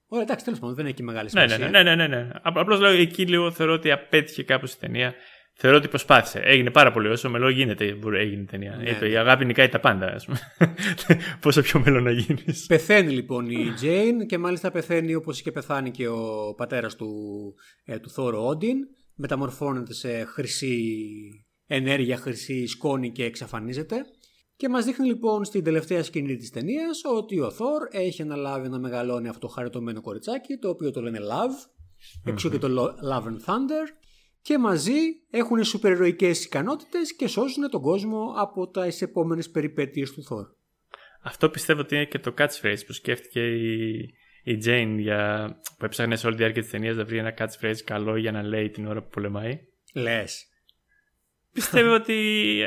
[0.06, 1.70] Ωραία, εντάξει, τέλος πάντων δεν έχει μεγάλη ναι, ναι, σημασία.
[1.70, 2.06] Ναι, ναι, ναι.
[2.06, 2.30] ναι, ναι.
[2.42, 5.14] Απλώς λέω εκεί λίγο θεωρώ ότι απέτυχε κάπως η ταινία.
[5.56, 6.38] Θεωρώ ότι προσπάθησε.
[6.38, 7.08] Έγινε πάρα πολύ.
[7.08, 8.76] Όσο μελό γίνεται, μπορεί, έγινε η ταινία.
[8.76, 9.08] Ναι, ναι.
[9.08, 10.38] Η αγάπη νικάει τα πάντα, ας πούμε.
[11.40, 12.66] Πόσο πιο μελό να γίνεις.
[12.66, 17.08] Πεθαίνει λοιπόν η Τζέιν και μάλιστα πεθαίνει όπως είχε πεθάνει και ο πατέρας του,
[17.84, 18.76] ε, του Θόρο Όντιν
[19.14, 20.76] μεταμορφώνεται σε χρυσή
[21.66, 24.04] ενέργεια, χρυσή σκόνη και εξαφανίζεται.
[24.56, 28.78] Και μας δείχνει λοιπόν στην τελευταία σκηνή της ταινίας ότι ο Θόρ έχει αναλάβει να
[28.78, 31.70] μεγαλώνει αυτό το χαριτωμένο κοριτσάκι το οποίο το λένε Love,
[32.24, 33.86] εξού και το Love and Thunder
[34.40, 34.98] και μαζί
[35.30, 40.46] έχουν σουπερηρωικές ικανότητες και σώζουν τον κόσμο από τα επόμενες περιπέτειες του Θόρ.
[41.22, 46.16] Αυτό πιστεύω ότι είναι και το catchphrase που σκέφτηκε η, η Jane για, που έψαχνε
[46.16, 48.86] σε όλη τη διάρκεια της ταινίας να βρει ένα catchphrase καλό για να λέει την
[48.86, 49.58] ώρα που πολεμάει.
[49.94, 50.48] Λες.
[51.52, 52.60] Πιστεύω ότι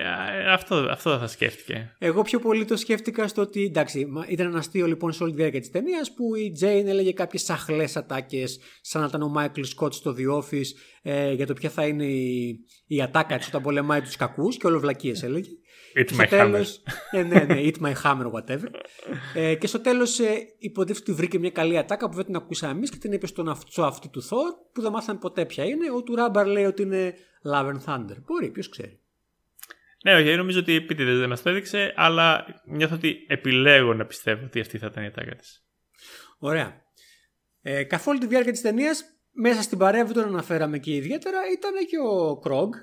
[0.49, 1.95] αυτό, αυτό θα σκέφτηκε.
[1.99, 5.37] Εγώ πιο πολύ το σκέφτηκα στο ότι εντάξει, ήταν ένα αστείο λοιπόν σε όλη τη
[5.37, 9.61] διάρκεια της ταινίας που η Τζέιν έλεγε κάποιες αχλές ατάκες, σαν να ήταν ο Μάικλ
[9.61, 10.67] Σκότ στο The Office,
[11.01, 14.67] ε, για το ποια θα είναι η, η ατάκα της όταν πολεμάει τους κακούς και
[14.67, 15.49] όλο βλακίε έλεγε.
[15.97, 18.69] Eat my τέλος, ε, ναι, ναι, eat my hammer, whatever.
[19.33, 22.71] ε, και στο τέλος ε, υποτίθεται ότι βρήκε μια καλή ατάκα που δεν την ακούσαμε
[22.73, 25.91] εμείς και την είπε στον αυτό αυτή του Thor που δεν μάθαμε ποτέ ποια είναι.
[25.91, 27.13] Ο του Ράμπαρ λέει ότι είναι
[27.53, 28.15] Love and Thunder.
[28.25, 28.99] Μπορεί, ποιος ξέρει.
[30.03, 34.45] Ναι, όχι, νομίζω ότι επίτηδε δεν μας το έδειξε, αλλά νιώθω ότι επιλέγω να πιστεύω
[34.45, 35.65] ότι αυτή θα ήταν η ατάκα της.
[36.39, 36.81] Ωραία.
[37.61, 41.37] Ε, καθ' όλη τη διάρκεια της ταινίας, μέσα στην παρέα, δεν τον αναφέραμε και ιδιαίτερα,
[41.51, 42.73] ήταν και ο Κρόγκ,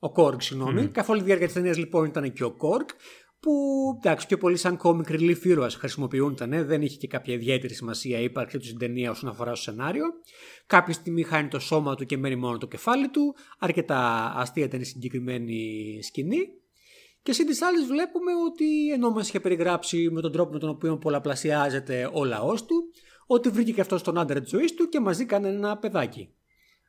[0.00, 0.82] ο Κόρκ, συγγνώμη.
[0.84, 0.90] Mm.
[0.92, 2.88] Καθ' όλη τη διάρκεια της ταινίας λοιπόν ήταν και ο Κόρκ,
[3.40, 3.52] που
[3.96, 8.24] εντάξει, πιο πολύ σαν comic relief ήρωα χρησιμοποιούνταν, δεν είχε και κάποια ιδιαίτερη σημασία η
[8.24, 10.04] ύπαρξή τους στην ταινία όσον αφορά στο σενάριο.
[10.66, 13.34] Κάποια στιγμή χάνει το σώμα του και μένει μόνο το κεφάλι του.
[13.58, 16.38] Αρκετά αστεία ήταν η συγκεκριμένη σκηνή.
[17.22, 20.68] Και συν της άλλης βλέπουμε ότι ενώ μας είχε περιγράψει με τον τρόπο με τον
[20.68, 22.90] οποίο πολλαπλασιάζεται ο λαός του,
[23.26, 26.34] ότι βρήκε και αυτός τον άντρα της ζωής του και μαζί κάνει ένα παιδάκι.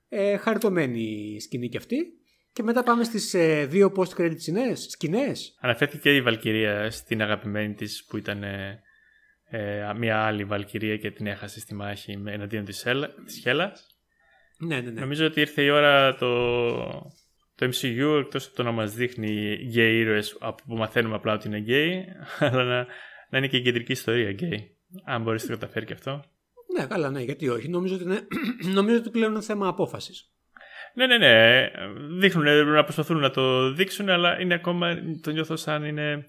[0.09, 2.20] Ε, χαριτωμένη σκηνή κι αυτή.
[2.53, 4.35] Και μετά πάμε στις ε, δύο post-credit
[4.87, 5.57] σκηνές.
[5.59, 8.81] Αναφέρθηκε η Βαλκυρία στην αγαπημένη της που ήταν ε,
[9.43, 12.85] ε, μια άλλη Βαλκυρία και την έχασε στη μάχη εναντίον της,
[13.25, 13.95] της Χέλας.
[14.57, 14.99] Ναι, ναι, ναι.
[14.99, 16.83] Νομίζω ότι ήρθε η ώρα το,
[17.55, 21.59] το MCU εκτός από το να μας δείχνει γκέι ήρωες που μαθαίνουμε απλά ότι είναι
[21.59, 22.05] γκέι
[22.39, 22.87] αλλά να,
[23.29, 24.77] να είναι και η κεντρική ιστορία γκέι.
[25.03, 26.23] Αν μπορείς να το καταφέρει και αυτό.
[26.77, 27.67] Ναι, καλά, ναι, γιατί όχι.
[27.67, 28.27] Νομίζω ότι, είναι...
[28.77, 30.31] νομίζω ότι πλέον είναι θέμα απόφασης.
[30.93, 31.67] Ναι, ναι, ναι.
[32.19, 34.95] Δείχνουν να προσπαθούν να το δείξουν, αλλά είναι ακόμα.
[35.21, 36.25] Το νιώθω σαν είναι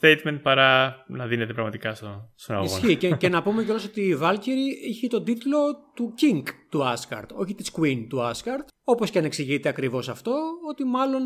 [0.00, 2.70] statement παρά να δίνεται πραγματικά στο, στον αγώνα.
[2.70, 2.96] Ισχύει.
[2.96, 5.58] και, και να πούμε κιόλας ότι η Valkyrie είχε τον τίτλο
[5.94, 8.66] του King του Asgard, όχι της Queen του Asgard.
[8.84, 10.32] Όπως και αν εξηγείται ακριβώς αυτό,
[10.70, 11.22] ότι μάλλον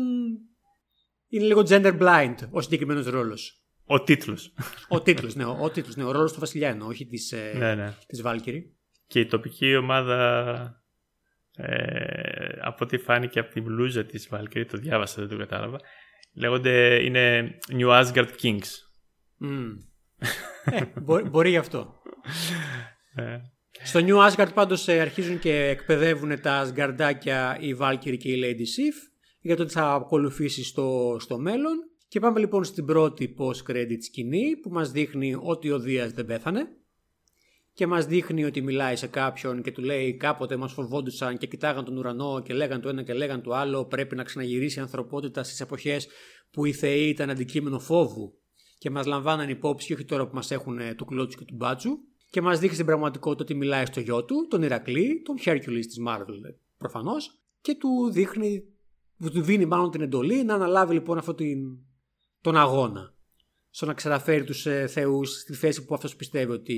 [1.27, 3.63] είναι λίγο gender blind ο συγκεκριμένος ρόλος.
[3.85, 4.53] Ο τίτλος.
[4.87, 7.75] Ο τίτλος, ναι, ο, τίτλος, ναι, ο ρόλος του Βασιλιά εννοώ, όχι της ε, ναι,
[7.75, 7.93] ναι.
[8.07, 8.61] της Valkyrie.
[9.07, 10.78] Και η τοπική ομάδα.
[11.61, 15.79] Ε, από ό,τι φάνηκε από την μπλούζα της Valkyrie, το διάβασα, δεν το κατάλαβα.
[16.33, 18.69] Λέγονται, είναι New Asgard Kings.
[19.41, 19.77] Mm.
[20.73, 22.01] ε, μπορεί, μπορεί γι' αυτό.
[23.15, 23.37] Ε.
[23.83, 28.61] Στο New Asgard πάντως ε, αρχίζουν και εκπαιδεύουν τα Asgardάκια η Valkyrie και η Lady
[28.61, 29.09] Sif
[29.41, 31.77] για το τι θα ακολουθήσει στο, στο μέλλον.
[32.07, 36.67] Και πάμε λοιπόν στην πρώτη post-credit σκηνή που μας δείχνει ότι ο Δίας δεν πέθανε
[37.79, 41.85] και μας δείχνει ότι μιλάει σε κάποιον και του λέει κάποτε μας φοβόντουσαν και κοιτάγαν
[41.85, 45.43] τον ουρανό και λέγαν το ένα και λέγαν το άλλο πρέπει να ξαναγυρίσει η ανθρωπότητα
[45.43, 46.07] στις εποχές
[46.51, 48.33] που οι θεοί ήταν αντικείμενο φόβου
[48.77, 51.97] και μας λαμβάναν υπόψη και όχι τώρα που μας έχουν του κλώτσου και του μπάτσου
[52.29, 55.97] και μας δείχνει στην πραγματικότητα ότι μιλάει στο γιο του, τον Ηρακλή, τον Hercules της
[56.07, 57.39] Marvel προφανώς.
[57.61, 58.63] Και του δείχνει,
[59.31, 61.35] του δίνει μάλλον την εντολή να αναλάβει λοιπόν αυτόν
[62.41, 63.13] τον αγώνα
[63.69, 66.77] στο να ξαναφέρει τους ε, θεούς στη θέση που αυτός πιστεύει ότι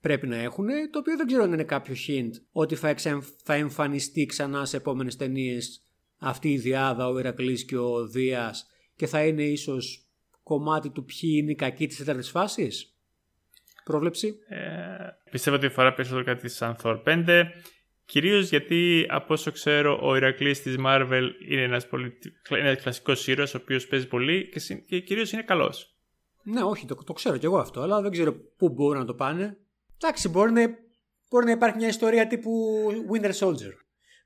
[0.00, 2.94] πρέπει να έχουν, το οποίο δεν ξέρω αν είναι κάποιο hint ότι θα,
[3.44, 5.82] θα εμφανιστεί ξανά σε επόμενες ταινίες
[6.18, 8.66] αυτή η διάδα, ο Ηρακλής και ο Δίας
[8.96, 10.06] και θα είναι ίσως
[10.42, 12.94] κομμάτι του ποιοι είναι οι κακοί της τέταρτης φάσης.
[13.84, 14.34] Πρόβλεψη.
[14.48, 14.58] Ε,
[15.30, 17.44] πιστεύω ότι αφορά περισσότερο κάτι σαν Thor 5.
[18.04, 22.18] Κυρίως γιατί από όσο ξέρω ο Ηρακλής της Marvel είναι ένας, πολύ,
[22.48, 25.89] ένας κλασικός ήρωας ο οποίος παίζει πολύ και, και κυρίως είναι καλός.
[26.42, 29.14] Ναι, όχι, το, το ξέρω κι εγώ αυτό, αλλά δεν ξέρω πού μπορούν να το
[29.14, 29.56] πάνε.
[30.02, 30.60] Εντάξει, μπορεί να,
[31.30, 32.50] μπορεί να υπάρχει μια ιστορία τύπου
[33.12, 33.72] Winter Soldier.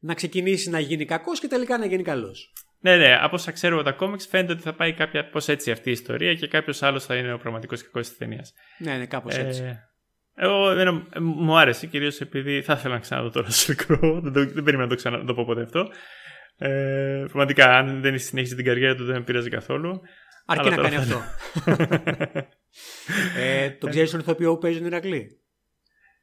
[0.01, 2.53] Να ξεκινήσει να γίνει κακός και τελικά να γίνει καλός.
[2.81, 5.89] Ναι, ναι, από όσα ξέρω τα κόμιξ φαίνεται ότι θα πάει κάποια πώς έτσι αυτή
[5.89, 8.53] η ιστορία και κάποιος άλλος θα είναι ο πραγματικός κακός της ταινίας.
[8.79, 9.63] Ναι, ναι, κάπως έτσι.
[9.63, 9.77] Ε,
[10.35, 14.21] εγώ δεν, μου άρεσε κυρίως επειδή θα ήθελα να ξαναδώ τώρα στο μικρό.
[14.21, 15.89] δεν, δεν περίμενα να το, ξανα, το πω ποτέ αυτό.
[16.59, 20.01] Ε, πραγματικά, αν δεν συνέχισε την καριέρα του, δεν με πειράζει καθόλου.
[20.45, 21.23] Αρκεί να κάνει αυτό.
[23.39, 25.41] ε, τον ξέρεις τον ηθοποιό που παίζει τον Ηρακλή;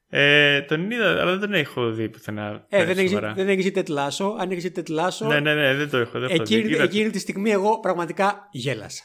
[0.10, 2.66] Ε, τον είδα, αλλά δεν τον έχω δει πουθενά.
[2.70, 4.36] Ε, δεν έχεις δεν έχεις δει τετλάσο.
[4.40, 5.26] Αν έχεις δει τετλάσο.
[5.26, 6.20] Ναι, ναι, ναι, δεν το έχω.
[6.20, 6.76] Δεν εκείνη, δει.
[6.76, 9.04] εκείνη τη στιγμή εγώ πραγματικά γέλασα.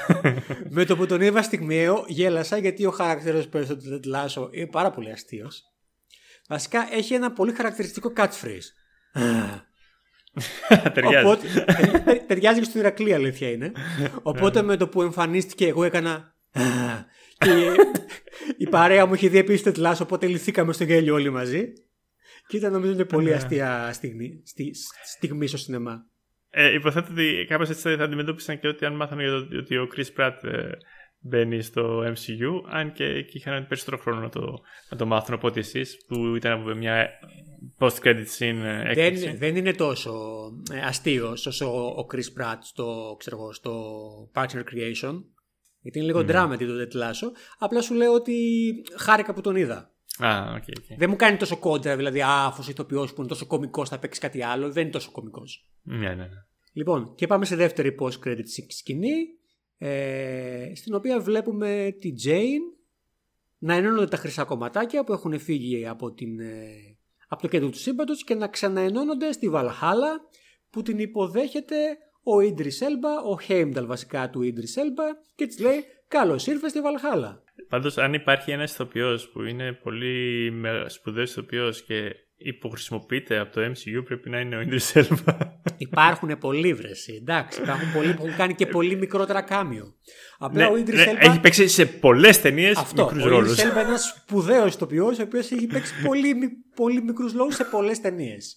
[0.70, 4.66] με το που τον είδα στιγμιαίο γέλασα γιατί ο χαρακτήρας που παίζει τον τετλάσο είναι
[4.66, 5.62] πάρα πολύ αστείος.
[6.48, 8.68] Βασικά έχει ένα πολύ χαρακτηριστικό catchphrase.
[10.94, 11.26] ταιριάζει.
[11.26, 11.48] Οπότε,
[12.26, 13.72] ταιριάζει και στο Ηρακλή, αλήθεια είναι.
[14.22, 16.34] Οπότε με το που εμφανίστηκε, εγώ έκανα.
[17.38, 17.74] και
[18.56, 21.72] η παρέα μου είχε δει επίσης τετλά, οπότε λυθήκαμε στο γέλιο όλοι μαζί.
[22.46, 24.42] Και ήταν νομίζω μια πολύ αστεία στιγμή,
[25.04, 26.06] στιγμή στο σινεμά.
[26.50, 30.36] Ε, υποθέτω ότι κάπως έτσι θα αντιμετώπισαν και ότι αν μάθανε ότι ο Chris Pratt
[30.42, 30.70] ε,
[31.18, 34.58] μπαίνει στο MCU, αν και εκεί είχαν περισσότερο χρόνο να το,
[34.90, 37.08] να το μάθουν από ότι εσείς, που ήταν από μια
[37.82, 40.12] post-credit scene ε, δεν, δεν είναι τόσο
[40.72, 43.72] ε, αστείος όσο ο Chris Pratt στο, ξέρω, στο
[44.34, 45.22] Parks and Recreation.
[45.80, 46.30] Γιατί είναι λίγο mm.
[46.30, 47.32] drama το τετλάσο.
[47.58, 48.34] Απλά σου λέω ότι
[48.96, 49.90] χάρηκα που τον είδα.
[50.18, 50.96] Ah, okay, okay.
[50.96, 54.22] Δεν μου κάνει τόσο κόντρα, δηλαδή, α, αφού ηθοποιός που είναι τόσο κωμικός θα παίξεις
[54.22, 54.72] κάτι άλλο.
[54.72, 55.68] Δεν είναι τόσο κωμικός.
[55.82, 56.28] Ναι, ναι, ναι.
[56.72, 59.14] Λοιπόν, και πάμε σε δεύτερη post-credit σκηνή
[59.78, 62.76] ε, στην οποία βλέπουμε τη Jane
[63.58, 66.96] να ενώνονται τα χρυσά κομματάκια που έχουν φύγει από, την, ε,
[67.32, 70.20] από το κέντρο του σύμπαντος και να ξαναενώνονται στη Βαλχάλα
[70.70, 71.76] που την υποδέχεται
[72.22, 75.04] ο Ίντρις Έλμπα, ο Χέιμνταλ βασικά του Ίντρις Έλμπα
[75.34, 77.42] και της λέει καλώς ήρθες στη Βαλχάλα.
[77.68, 80.52] Πάντως αν υπάρχει ένας ηθοποιός που είναι πολύ
[80.86, 85.60] σπουδαίος ηθοποιός και υποχρησιμοποιείται από το MCU πρέπει να είναι ο Ίντρις Έλβα.
[85.76, 87.62] Υπάρχουν πολλοί βρεσί, εντάξει.
[87.62, 89.94] Υπάρχουν πολλοί που έχουν κάνει και πολύ μικρότερα κάμιο.
[90.38, 93.36] Απλά ναι, ο Ίντρις ναι, Έχει παίξει σε πολλές ταινίες μικρούς ρόλου.
[93.36, 96.34] Ο Ίντρις Έλβα είναι ένας σπουδαίος ηθοποιός, ο οποίος έχει παίξει πολύ,
[96.74, 98.56] πολύ μικρούς ρόλου σε πολλές ταινίες.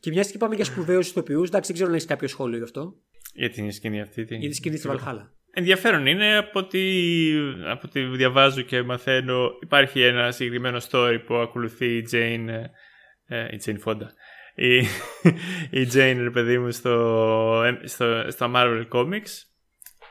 [0.00, 2.64] και μιας και πάμε για σπουδαίους ηθοποιούς, εντάξει, δεν ξέρω αν έχεις κάποιο σχόλιο γι'
[2.64, 2.94] αυτό.
[3.34, 4.24] Για την σκηνή αυτή.
[4.24, 4.40] Την...
[4.40, 5.32] Για τη σκηνή στη Βαλχάλα.
[5.58, 6.80] Ενδιαφέρον είναι από ό,τι,
[7.66, 12.48] από ό,τι διαβάζω και μαθαίνω υπάρχει ένα συγκεκριμένο story που ακολουθεί η Jane,
[13.26, 14.06] ε, η Jane Fonda.
[14.54, 14.76] Η,
[15.80, 19.30] η Jane, ρε παιδί μου, στο, στο, στα Marvel Comics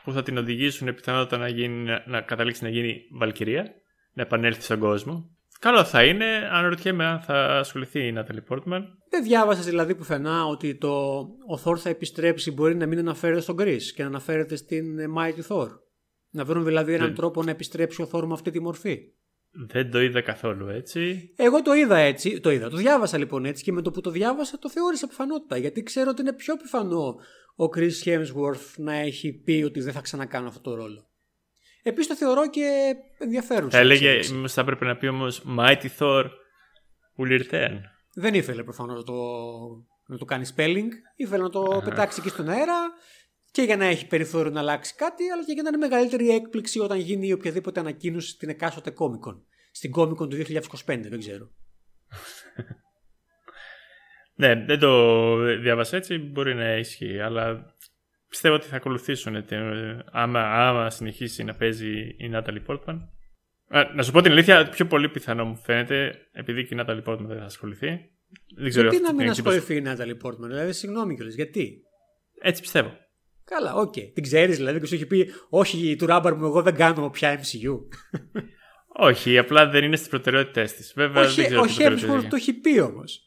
[0.04, 3.74] που θα την οδηγήσουν πιθανότατα να, γίνει, να καταλήξει να γίνει Βαλκυρία,
[4.12, 5.35] να επανέλθει στον κόσμο.
[5.60, 8.98] Καλό θα είναι, αν ρωτιέμαι αν θα ασχοληθεί η Νάταλι Πόρτμαν.
[9.10, 13.56] Δεν διάβασε δηλαδή πουθενά ότι το, ο Θόρ θα επιστρέψει μπορεί να μην αναφέρεται στον
[13.56, 14.84] Κρι και να αναφέρεται στην
[15.18, 15.68] Mighty Thor.
[16.30, 18.98] Να βρουν δηλαδή έναν Δεν- τρόπο να επιστρέψει ο Θόρ με αυτή τη μορφή.
[19.68, 21.32] Δεν το είδα καθόλου έτσι.
[21.36, 24.10] Εγώ το είδα έτσι, το είδα, το διάβασα λοιπόν έτσι και με το που το
[24.10, 27.16] διάβασα το θεώρησα πιθανότητα γιατί ξέρω ότι είναι πιο πιθανό
[27.56, 31.05] ο Chris Hemsworth να έχει πει ότι δεν θα ξανακάνω αυτό το ρόλο.
[31.86, 33.70] Επίσης το θεωρώ και ενδιαφέρον.
[33.70, 34.34] Θα σαν έλεγε, εξέλιξη.
[34.34, 36.24] μήπως θα έπρεπε να πει όμως Mighty Thor
[37.18, 37.80] will return;
[38.14, 39.14] Δεν ήθελε προφανώς να το,
[40.06, 42.78] να το κάνει spelling, ήθελε να το πετάξει εκεί στον αέρα
[43.50, 46.78] και για να έχει περιθώριο να αλλάξει κάτι, αλλά και για να είναι μεγαλύτερη έκπληξη
[46.78, 49.40] όταν γίνει οποιαδήποτε ανακοίνωση στην εκάστοτε Comic Con.
[49.70, 51.50] Στην Comic Con του 2025, δεν ξέρω.
[54.38, 57.75] Ναι, δεν το διάβασα έτσι, μπορεί να ισχύει, αλλά
[58.28, 59.60] πιστεύω ότι θα ακολουθήσουν τε-
[60.12, 62.98] άμα, άμα συνεχίσει να παίζει η Natalie Portman.
[63.68, 67.02] Α, να σου πω την αλήθεια, πιο πολύ πιθανό μου φαίνεται, επειδή και η Natalie
[67.04, 67.86] Portman δεν θα ασχοληθεί.
[68.56, 69.56] Δεν ξέρω γιατί αυτή να την μην εκτύπωση.
[69.56, 71.82] ασχοληθεί η Νάταλι Πόρτμαν, δηλαδή συγγνώμη κιόλας, γιατί;
[72.40, 72.92] Έτσι πιστεύω.
[73.44, 73.92] Καλά, οκ.
[73.92, 77.40] Την ξέρεις δηλαδή και σου έχει πει, Όχι, του ράμπαρ μου, εγώ δεν κάνω πια
[77.40, 77.78] MCU.
[78.98, 80.92] Όχι, απλά δεν είναι στις προτεραιότητές της.
[80.96, 82.28] Βέβαια, όχι, δεν ξέρω ο τι προτεραιότητες Hemsworth έχει.
[82.28, 83.20] το έχει πει όμως.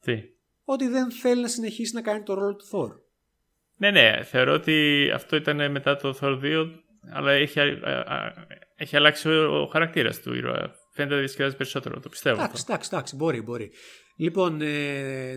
[0.00, 0.22] Τι;
[0.64, 2.90] Ότι δεν θέλει να συνεχίσει να κάνει το ρόλο του Thor.
[3.76, 6.66] Ναι, ναι, θεωρώ ότι αυτό ήταν μετά το Thor 2,
[7.12, 7.64] αλλά έχει, α,
[8.06, 8.32] α,
[8.76, 10.74] έχει αλλάξει ο, ο χαρακτήρας του ήρωα.
[10.94, 12.34] Φαίνεται ότι διασκεδάζει περισσότερο, το πιστεύω.
[12.34, 12.44] αυτό.
[12.48, 13.70] Εντάξει, εντάξει, εντάξει, μπορεί, μπορεί.
[14.16, 15.36] Λοιπόν, ε,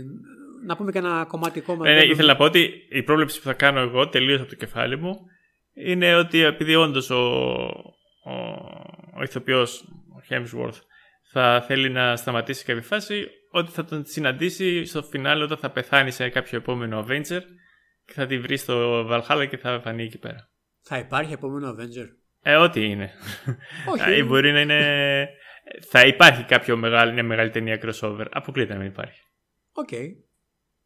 [0.65, 1.85] να πούμε και ένα κομμάτι ακόμα.
[1.85, 4.49] Ναι, ναι, Δεν- ήθελα να πω ότι η πρόβλεψη που θα κάνω εγώ τελείως από
[4.49, 5.15] το κεφάλι μου
[5.73, 7.15] είναι ότι επειδή όντως ο,
[8.23, 8.33] ο,
[9.17, 10.79] ο ηθοποιός, ο Hemsworth,
[11.31, 15.69] θα θέλει να σταματήσει σε κάποια φάση, ότι θα τον συναντήσει στο φινάλε όταν θα
[15.69, 17.64] πεθάνει σε κάποιο επόμενο Avengers και
[18.13, 20.49] θα τη βρεις στο Valhalla και θα φανεί εκεί πέρα.
[20.81, 22.07] Θα υπάρχει επόμενο Avengers.
[22.41, 23.11] Ε, ό,τι είναι.
[23.91, 24.09] Όχι.
[24.11, 25.29] Ε, Μπορεί να είναι.
[25.89, 28.25] Θα υπάρχει κάποιο μεγάλη, μια μεγάλη ταινία crossover.
[28.31, 29.21] Αποκλείται να μην υπάρχει.
[29.71, 29.89] Οκ.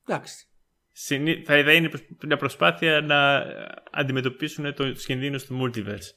[0.08, 0.48] Εντάξει.
[0.92, 1.90] Συνή- Θα θα είναι
[2.26, 3.46] μια προσπάθεια να
[3.92, 6.10] αντιμετωπίσουν το- τους κινδύνους του multiverse.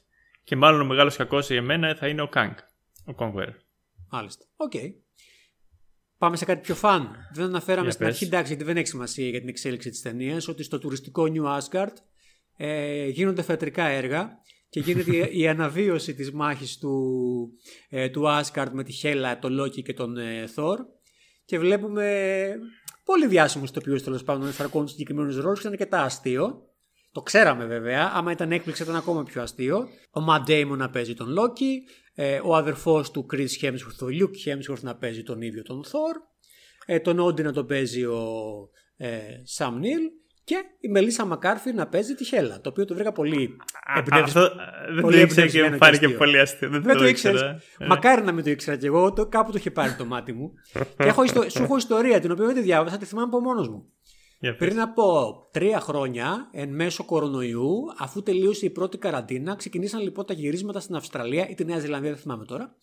[0.43, 2.53] Και μάλλον ο μεγάλος κακός για μένα θα είναι ο Kang.
[3.05, 3.53] Ο Conqueror.
[4.09, 4.45] Μάλιστα.
[4.55, 4.73] Οκ.
[6.23, 7.15] Πάμε σε κάτι πιο fun.
[7.33, 8.13] Δεν αναφέραμε Για στην πες.
[8.15, 11.59] αρχή, εντάξει, γιατί δεν έχει σημασία για την εξέλιξη της ταινίας, ότι στο τουριστικό New
[11.59, 11.93] Asgard
[12.57, 14.29] ε, γίνονται θεατρικά έργα
[14.69, 17.09] και γίνεται η- η αναβίωση της μάχης του,
[17.89, 20.77] ε, του Asgard με τη Χέλα, τον Loki και τον ε, Thor
[21.45, 22.47] και βλέπουμε
[23.03, 26.61] πολύ διάσημους ηθοποιούς τέλος πάντων να ενσαρκώνουν συγκεκριμένους ρόλους και είναι αρκετά αστείο.
[27.11, 29.77] Το ξέραμε βέβαια, άμα ήταν έκπληξη ήταν ακόμα πιο αστείο.
[30.11, 31.71] Ο Matt Damon να παίζει τον Loki,
[32.15, 36.21] ε, ο αδερφός του Chris Hemsworth, ο Luke Hemsworth να παίζει τον ίδιο τον Thor,
[36.85, 38.23] ε, τον Όντι να τον παίζει ο
[38.97, 39.19] ε,
[39.57, 40.11] Sam Neill
[40.45, 43.55] και η Μελίσσα Μακάρφι να παίζει τη Χέλα, το οποίο το βρήκα πολύ
[43.97, 46.17] εμπνευσ- Αυτό ε, δεν πολύ το ήξερα και εμπνευσμένο μου φάνηκε αστείο.
[46.17, 46.69] πολύ αστείο.
[46.69, 47.33] Δεν, Δεν το ήξερα.
[47.33, 47.63] ήξερες.
[47.77, 49.13] Ε, Μακάρι να μην το ήξερα κι εγώ.
[49.13, 50.51] Το, κάπου το είχε πάρει το μάτι μου.
[50.97, 53.69] και έχω, ιστο- σου έχω ιστορία την οποία δεν τη διάβασα, τη θυμάμαι από μόνος
[53.69, 53.85] μου.
[54.43, 54.67] Για πες.
[54.67, 60.33] Πριν από τρία χρόνια, εν μέσω κορονοϊού, αφού τελείωσε η πρώτη καραντίνα, ξεκινήσαν λοιπόν τα
[60.33, 62.75] γυρίσματα στην Αυστραλία ή τη Νέα Ζηλανδία, δεν θυμάμαι τώρα,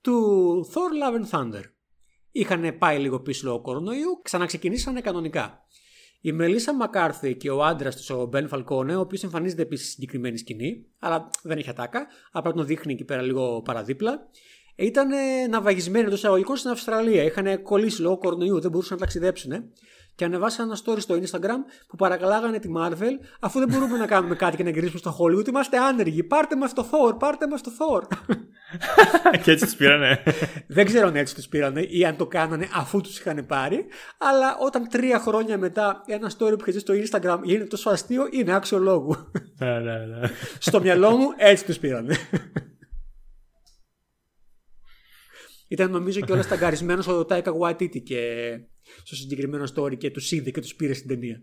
[0.00, 1.62] του Thor Love and Thunder.
[2.30, 5.66] Είχαν πάει λίγο πίσω λόγω κορονοϊού, ξαναξεκινήσανε κανονικά.
[6.20, 9.94] Η Μελίσσα Μακάρθη και ο άντρας της, ο Μπεν Φαλκόνε, ο οποίος εμφανίζεται επίσης στη
[9.94, 14.28] συγκεκριμένη σκηνή, αλλά δεν έχει ατάκα, απλά τον δείχνει εκεί πέρα λίγο παραδίπλα,
[14.76, 15.08] ήταν
[15.50, 17.24] ναυαγισμένοι εντός εισαγωγικών στην Αυστραλία.
[17.24, 19.52] Είχαν κολλήσει λόγω κορονοϊού, δεν μπορούσαν να ταξιδέψουν.
[20.14, 21.58] Και ανεβάσαν ένα story στο Instagram
[21.88, 25.48] που παρακαλάγανε τη Marvel, αφού δεν μπορούμε να κάνουμε κάτι και να γυρίσουμε στο Hollywood,
[25.48, 26.22] είμαστε άνεργοι.
[26.22, 28.02] Πάρτε μας το Thor, πάρτε μας το Thor.
[29.42, 30.22] και έτσι τους πήρανε.
[30.66, 33.86] Δεν ξέρω αν έτσι τους πήρανε ή αν το κάνανε αφού τους είχαν πάρει.
[34.18, 38.54] Αλλά όταν τρία χρόνια μετά ένα story που είχε στο Instagram γίνεται τόσο αστείο, είναι
[38.54, 39.16] άξιο λόγου.
[39.58, 40.28] ναι, ναι, ναι.
[40.58, 42.16] στο μυαλό μου έτσι τους πήρανε.
[45.70, 48.50] Ήταν νομίζω και όλα σταγκαρισμένος ο Τάικα Waititi και
[49.04, 51.42] στο συγκεκριμένο story και τους είδε και τους πήρε στην ταινία.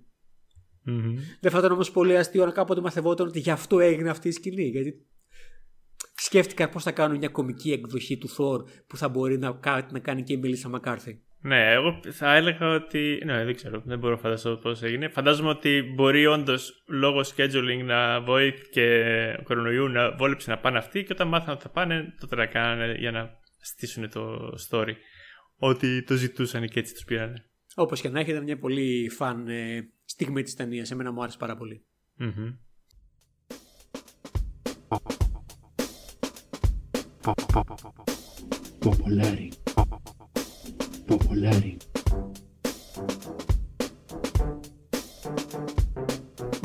[0.84, 1.16] Μμμ.
[1.40, 4.32] Δεν θα ήταν όμως πολύ αστείο να κάποτε μαθευόταν ότι γι' αυτό έγινε αυτή η
[4.32, 4.64] σκηνή.
[4.64, 5.06] Γιατί
[6.16, 10.00] σκέφτηκα πώς θα κάνουν μια κομική εκδοχή του Thor που θα μπορεί να, κα- να
[10.00, 11.22] κάνει και η Μελίσσα Μακάρθη.
[11.42, 13.22] Ναι, εγώ θα έλεγα ότι.
[13.26, 15.10] Ναι, δεν ξέρω, δεν μπορώ να φανταστώ πώς έγινε.
[15.10, 19.04] Φαντάζομαι ότι μπορεί όντως λόγω scheduling να βοήθησε και
[19.44, 22.96] κορονοϊού να βόλεψε να πάνε αυτοί και όταν μάθαν ότι θα πάνε, τότε να κάνανε
[23.00, 24.94] για να στήσουν το story.
[25.58, 27.46] Ότι το ζητούσαν και έτσι τους πήρανε.
[27.76, 30.92] Όπως και να έχει, ήταν μια πολύ φαν ε, στιγμή της ταινίας.
[30.92, 31.86] Εμένα μου άρεσε πάρα πολύ.
[32.16, 32.56] Μμμ.
[38.80, 39.50] Popolari.
[41.08, 41.78] Popolari.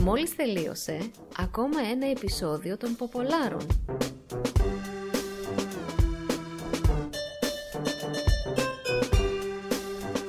[0.02, 3.66] Μόλις τελείωσε ακόμα ένα επεισόδιο των Ποπολάρων.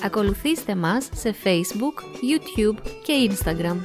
[0.03, 3.77] Ακολουθήστε μας σε Facebook, YouTube και Instagram.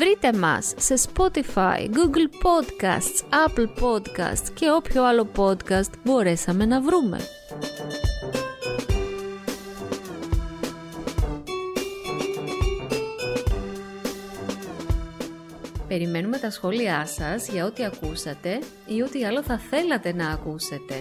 [0.00, 7.18] βρείτε μας σε Spotify, Google Podcasts, Apple Podcasts και όποιο άλλο podcast μπορέσαμε να βρούμε.
[15.88, 20.94] Περιμένουμε τα σχόλιά σας για ό,τι ακούσατε ή ό,τι άλλο θα θέλατε να ακούσετε.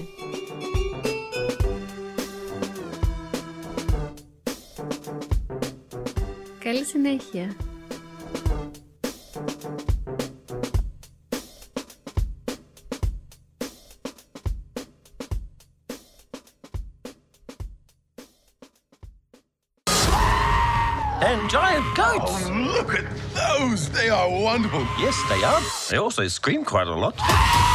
[6.89, 7.55] συνέχεια!
[21.20, 22.22] and giant goats.
[22.24, 23.05] Oh, look at
[23.35, 23.91] those!
[23.91, 24.80] They are wonderful.
[24.99, 25.61] Yes, they are.
[25.91, 27.68] They also scream quite a lot.